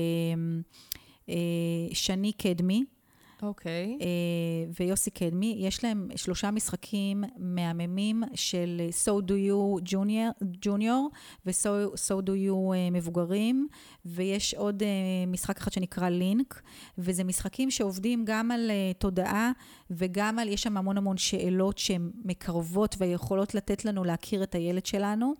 [1.93, 2.85] שני קדמי,
[3.43, 3.99] אוקיי.
[4.01, 4.07] אה,
[4.81, 11.17] ויוסי קדמי, יש להם שלושה משחקים מהממים של So Do You Junior, junior
[11.47, 13.69] ו-So so Do You אה, מבוגרים,
[14.05, 14.89] ויש עוד אה,
[15.27, 16.63] משחק אחד שנקרא לינק,
[16.99, 19.53] וזה משחקים שעובדים גם על אה, תודעה
[19.91, 24.87] וגם על, יש שם המון המון שאלות שהן מקרבות ויכולות לתת לנו להכיר את הילד
[24.87, 25.35] שלנו.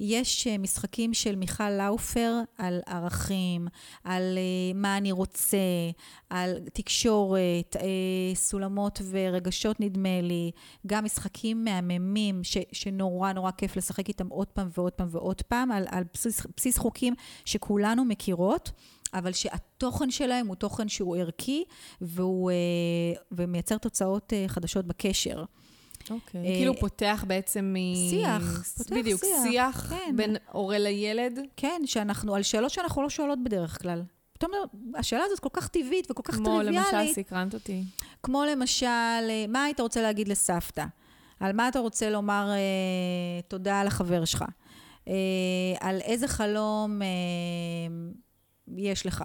[0.00, 3.68] יש אה, משחקים של מיכל לאופר על ערכים,
[4.04, 5.58] על אה, מה אני רוצה,
[6.30, 10.50] על תקשורת, אה, סולמות ורגשות נדמה לי,
[10.86, 15.72] גם משחקים מהממים ש, שנורא נורא כיף לשחק איתם עוד פעם ועוד פעם ועוד פעם,
[15.72, 18.70] על, על בסיס, בסיס חוקים שכולנו מכירות.
[19.14, 21.64] אבל שהתוכן שלהם הוא תוכן שהוא ערכי
[22.00, 22.50] והוא,
[23.32, 25.44] ומייצר תוצאות חדשות בקשר.
[26.10, 26.40] אוקיי.
[26.40, 28.10] אה, כאילו פותח בעצם מ...
[28.10, 30.16] שיח, פותח בדיוק, שיח, שיח כן.
[30.16, 31.38] בין הורה לילד.
[31.56, 34.02] כן, שאנחנו, על שאלות שאנחנו לא שואלות בדרך כלל.
[34.32, 34.52] פתאום
[34.94, 36.92] השאלה הזאת כל כך טבעית וכל כך כמו טריוויאלית.
[36.92, 37.82] למשל, סקרנת אותי.
[38.22, 40.84] כמו למשל, אה, מה היית רוצה להגיד לסבתא?
[41.40, 44.44] על מה אתה רוצה לומר אה, תודה לחבר שלך?
[45.08, 45.14] אה,
[45.80, 47.06] על איזה חלום אה,
[48.76, 49.24] יש לך?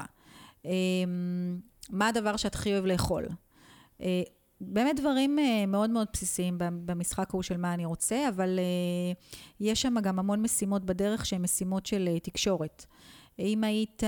[0.65, 0.71] אה,
[1.89, 3.27] מה הדבר שאת הכי אוהב לאכול?
[4.01, 4.21] אה,
[4.61, 9.13] באמת דברים אה, מאוד מאוד בסיסיים במשחק ההוא של מה אני רוצה, אבל אה,
[9.59, 12.85] יש שם גם המון משימות בדרך שהן משימות של אה, תקשורת.
[13.39, 14.03] אם היית...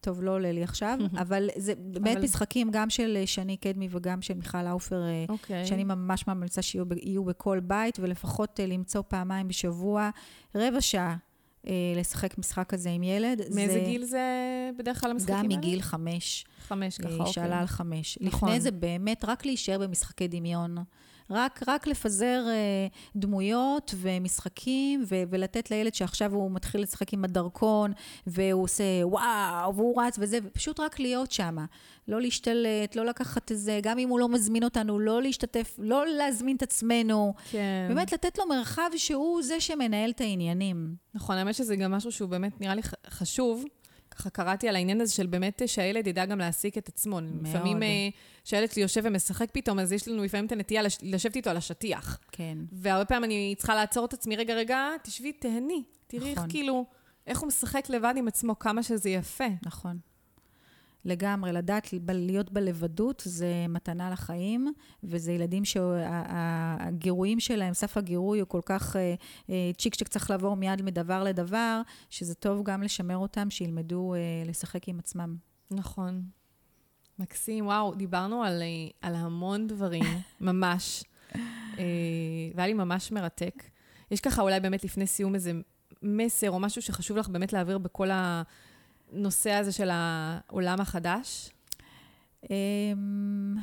[0.00, 4.22] טוב, לא עולה לי עכשיו, אבל זה באמת אבל- משחקים גם של שני קדמי וגם
[4.22, 5.66] של מיכל לאופר, אה, אוקיי.
[5.66, 10.10] שאני ממש ממליצה שיהיו בכל בית, ולפחות למצוא פעמיים בשבוע,
[10.54, 11.16] רבע שעה
[11.96, 13.40] לשחק משחק כזה עם ילד.
[13.54, 14.20] מאיזה זה גיל זה
[14.78, 15.56] בדרך כלל המשחקים גם האלה?
[15.56, 16.44] מגיל חמש.
[16.68, 17.32] חמש ככה, אה, אוקיי.
[17.32, 18.18] שעלה על חמש.
[18.20, 18.48] נכון.
[18.48, 20.76] לפני זה באמת רק להישאר במשחקי דמיון.
[21.30, 27.92] רק, רק לפזר אה, דמויות ומשחקים ו- ולתת לילד שעכשיו הוא מתחיל לשחק עם הדרכון
[28.26, 31.56] והוא עושה וואו והוא רץ וזה, ופשוט רק להיות שם.
[32.08, 36.56] לא להשתלט, לא לקחת איזה, גם אם הוא לא מזמין אותנו, לא להשתתף, לא להזמין
[36.56, 37.34] את עצמנו.
[37.50, 37.86] כן.
[37.88, 40.94] באמת לתת לו מרחב שהוא זה שמנהל את העניינים.
[41.14, 43.64] נכון, האמת שזה גם משהו שהוא באמת נראה לי חשוב.
[44.10, 47.20] ככה קראתי על העניין הזה של באמת שהילד ידע גם להעסיק את עצמו.
[47.20, 47.46] מאוד.
[47.48, 47.88] לפעמים אה,
[48.44, 51.56] שהילד שלי יושב ומשחק פתאום, אז יש לנו לפעמים את הנטייה לש- לשבת איתו על
[51.56, 52.18] השטיח.
[52.32, 52.58] כן.
[52.72, 55.82] והרבה פעמים אני צריכה לעצור את עצמי, רגע, רגע, תשבי, תהני.
[56.06, 56.50] תראי איך נכון.
[56.50, 56.84] כאילו,
[57.26, 59.44] איך הוא משחק לבד עם עצמו, כמה שזה יפה.
[59.62, 59.98] נכון.
[61.04, 64.72] לגמרי, לדעת להיות בלבדות זה מתנה לחיים,
[65.04, 69.14] וזה ילדים שהגירויים שלהם, סף הגירוי הוא כל כך אה,
[69.50, 71.80] אה, צ'יק צ'יק צריך לעבור מיד מדבר לדבר,
[72.10, 75.36] שזה טוב גם לשמר אותם, שילמדו אה, לשחק עם עצמם.
[75.70, 76.22] נכון.
[77.18, 78.62] מקסים, וואו, דיברנו על,
[79.00, 80.04] על המון דברים,
[80.40, 81.04] ממש.
[82.54, 83.64] והיה לי ממש מרתק.
[84.10, 85.52] יש ככה אולי באמת לפני סיום איזה
[86.02, 88.10] מסר או משהו שחשוב לך באמת להעביר בכל
[89.12, 91.50] הנושא הזה של העולם החדש?
[92.50, 93.56] אמ,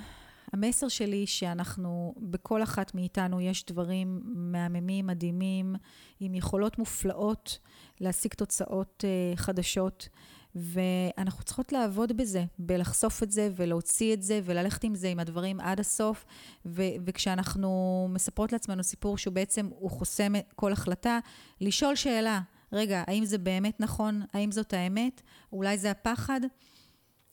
[0.53, 5.75] המסר שלי שאנחנו, בכל אחת מאיתנו יש דברים מהממים, מדהימים,
[6.19, 7.59] עם יכולות מופלאות
[7.99, 10.09] להשיג תוצאות אה, חדשות,
[10.55, 15.59] ואנחנו צריכות לעבוד בזה, בלחשוף את זה ולהוציא את זה וללכת עם זה, עם הדברים
[15.59, 16.25] עד הסוף,
[16.65, 21.19] ו- וכשאנחנו מספרות לעצמנו סיפור שהוא בעצם, הוא חוסם כל החלטה,
[21.61, 22.41] לשאול שאלה,
[22.71, 24.21] רגע, האם זה באמת נכון?
[24.33, 25.21] האם זאת האמת?
[25.53, 26.41] אולי זה הפחד?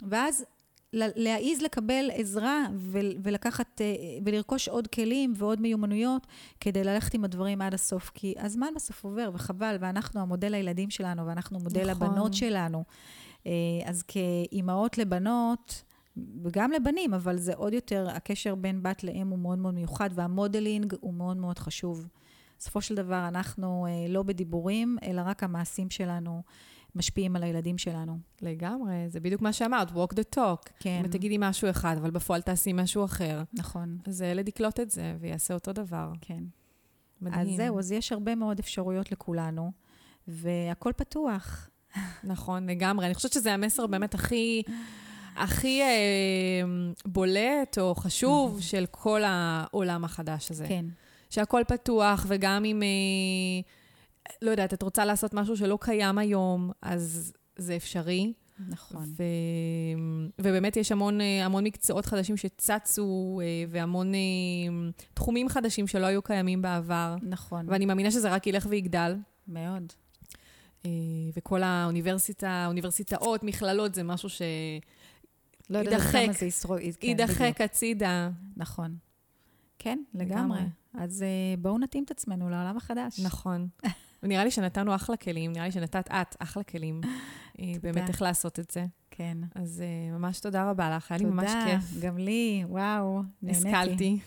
[0.09, 0.45] ואז
[0.93, 6.27] להעיז לקבל עזרה ול- ולקחת אה, ולרכוש עוד כלים ועוד מיומנויות
[6.61, 11.27] כדי ללכת עם הדברים עד הסוף, כי הזמן בסוף עובר וחבל, ואנחנו המודל לילדים שלנו
[11.27, 12.09] ואנחנו מודל נכון.
[12.09, 12.85] לבנות שלנו.
[13.47, 13.53] אה,
[13.85, 15.83] אז כאימהות לבנות,
[16.45, 20.95] וגם לבנים, אבל זה עוד יותר, הקשר בין בת לאם הוא מאוד מאוד מיוחד, והמודלינג
[21.01, 22.07] הוא מאוד מאוד חשוב.
[22.59, 26.43] בסופו של דבר אנחנו אה, לא בדיבורים, אלא רק המעשים שלנו
[26.95, 28.19] משפיעים על הילדים שלנו.
[28.43, 30.71] לגמרי, זה בדיוק מה שאמרת, walk the talk.
[30.79, 31.03] כן.
[31.05, 35.17] אם תגידי משהו אחד, אבל בפועל תעשי משהו אחר, נכון, אז הילד יקלוט את זה
[35.21, 36.13] ויעשה אותו דבר.
[36.21, 36.45] כן.
[37.21, 37.41] מדהים.
[37.41, 39.73] אז זהו, אז יש הרבה מאוד אפשרויות לכולנו,
[40.29, 41.71] והכל פתוח.
[42.25, 43.07] נכון, לגמרי.
[43.07, 44.63] אני חושבת שזה המסר באמת הכי,
[45.37, 45.89] הכי אה,
[47.07, 50.67] בולט או חשוב של כל העולם החדש הזה.
[50.69, 50.85] כן,
[51.31, 53.61] שהכל פתוח, וגם אם, אה,
[54.43, 58.33] לא יודעת, את רוצה לעשות משהו שלא קיים היום, אז זה אפשרי.
[58.69, 59.05] נכון.
[59.17, 59.23] ו...
[60.39, 64.13] ובאמת יש המון, אה, המון מקצועות חדשים שצצו, אה, והמון
[65.15, 67.17] תחומים חדשים שלא היו קיימים בעבר.
[67.23, 69.17] נכון, ואני מאמינה שזה רק ילך ויגדל.
[69.49, 69.93] מאוד.
[71.37, 74.43] וכל האוניברסיטה, האוניברסיטאות, מכללות, זה משהו ש...
[75.71, 76.01] לא יודעת.
[76.01, 76.81] כמה זה ישרוד.
[77.01, 77.61] כן, יידחק.
[77.61, 78.31] הצידה.
[78.57, 78.97] נכון.
[79.85, 80.35] כן, לגמרי.
[80.35, 80.61] לגמרי.
[80.95, 81.29] אז אה,
[81.59, 83.21] בואו נתאים את עצמנו לעולם החדש.
[83.21, 83.69] נכון.
[84.23, 87.01] ונראה לי שנתנו אחלה כלים, נראה לי שנתת את אחלה כלים.
[87.61, 88.87] אה, באמת איך לעשות את זה.
[89.11, 89.39] כן.
[89.55, 92.01] אז אה, ממש תודה רבה לך, היה לי ממש תודה, כיף.
[92.01, 93.69] גם לי, וואו, נהניתי.
[93.69, 94.19] השכלתי.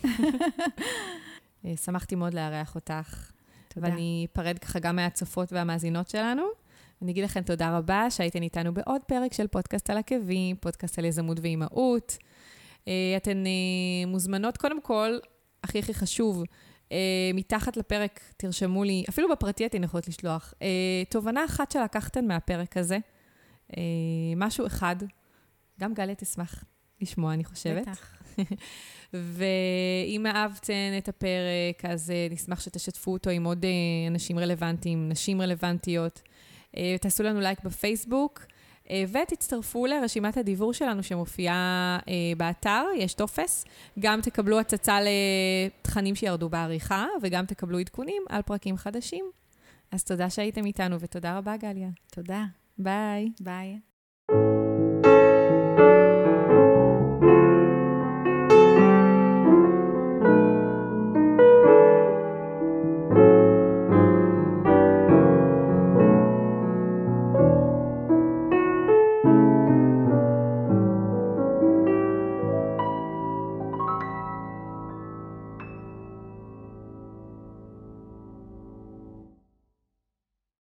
[1.86, 3.32] שמחתי מאוד לארח אותך.
[3.68, 3.88] תודה.
[3.88, 6.44] ואני אפרד ככה גם מהצופות והמאזינות שלנו.
[7.02, 11.06] אני אגיד לכם תודה רבה שהייתן איתנו בעוד פרק של פודקאסט על עקבים, פודקאסט על
[11.06, 12.18] יזמות ואימהות.
[13.18, 13.44] אתן
[14.08, 15.18] מוזמנות, קודם כל,
[15.64, 16.44] הכי הכי חשוב,
[16.92, 22.78] אה, מתחת לפרק תרשמו לי, אפילו בפרטי אתן יכולות לשלוח, אה, תובנה אחת שלקחתן מהפרק
[22.78, 22.98] הזה,
[23.78, 23.82] אה,
[24.36, 24.96] משהו אחד,
[25.80, 26.64] גם גליה תשמח
[27.02, 27.88] לשמוע, אני חושבת.
[27.88, 28.18] בטח.
[29.14, 35.42] ואם אהבתן את הפרק, אז אה, נשמח שתשתפו אותו עם עוד אה, אנשים רלוונטיים, נשים
[35.42, 36.22] רלוונטיות.
[36.78, 38.46] אה, תעשו לנו לייק בפייסבוק,
[39.12, 43.66] ותצטרפו לרשימת הדיבור שלנו שמופיעה אה, באתר, יש טופס.
[44.00, 49.26] גם תקבלו הצצה לתכנים שירדו בעריכה, וגם תקבלו עדכונים על פרקים חדשים.
[49.92, 51.90] אז תודה שהייתם איתנו, ותודה רבה, גליה.
[52.12, 52.44] תודה.
[52.78, 53.30] ביי.
[53.40, 53.87] ביי.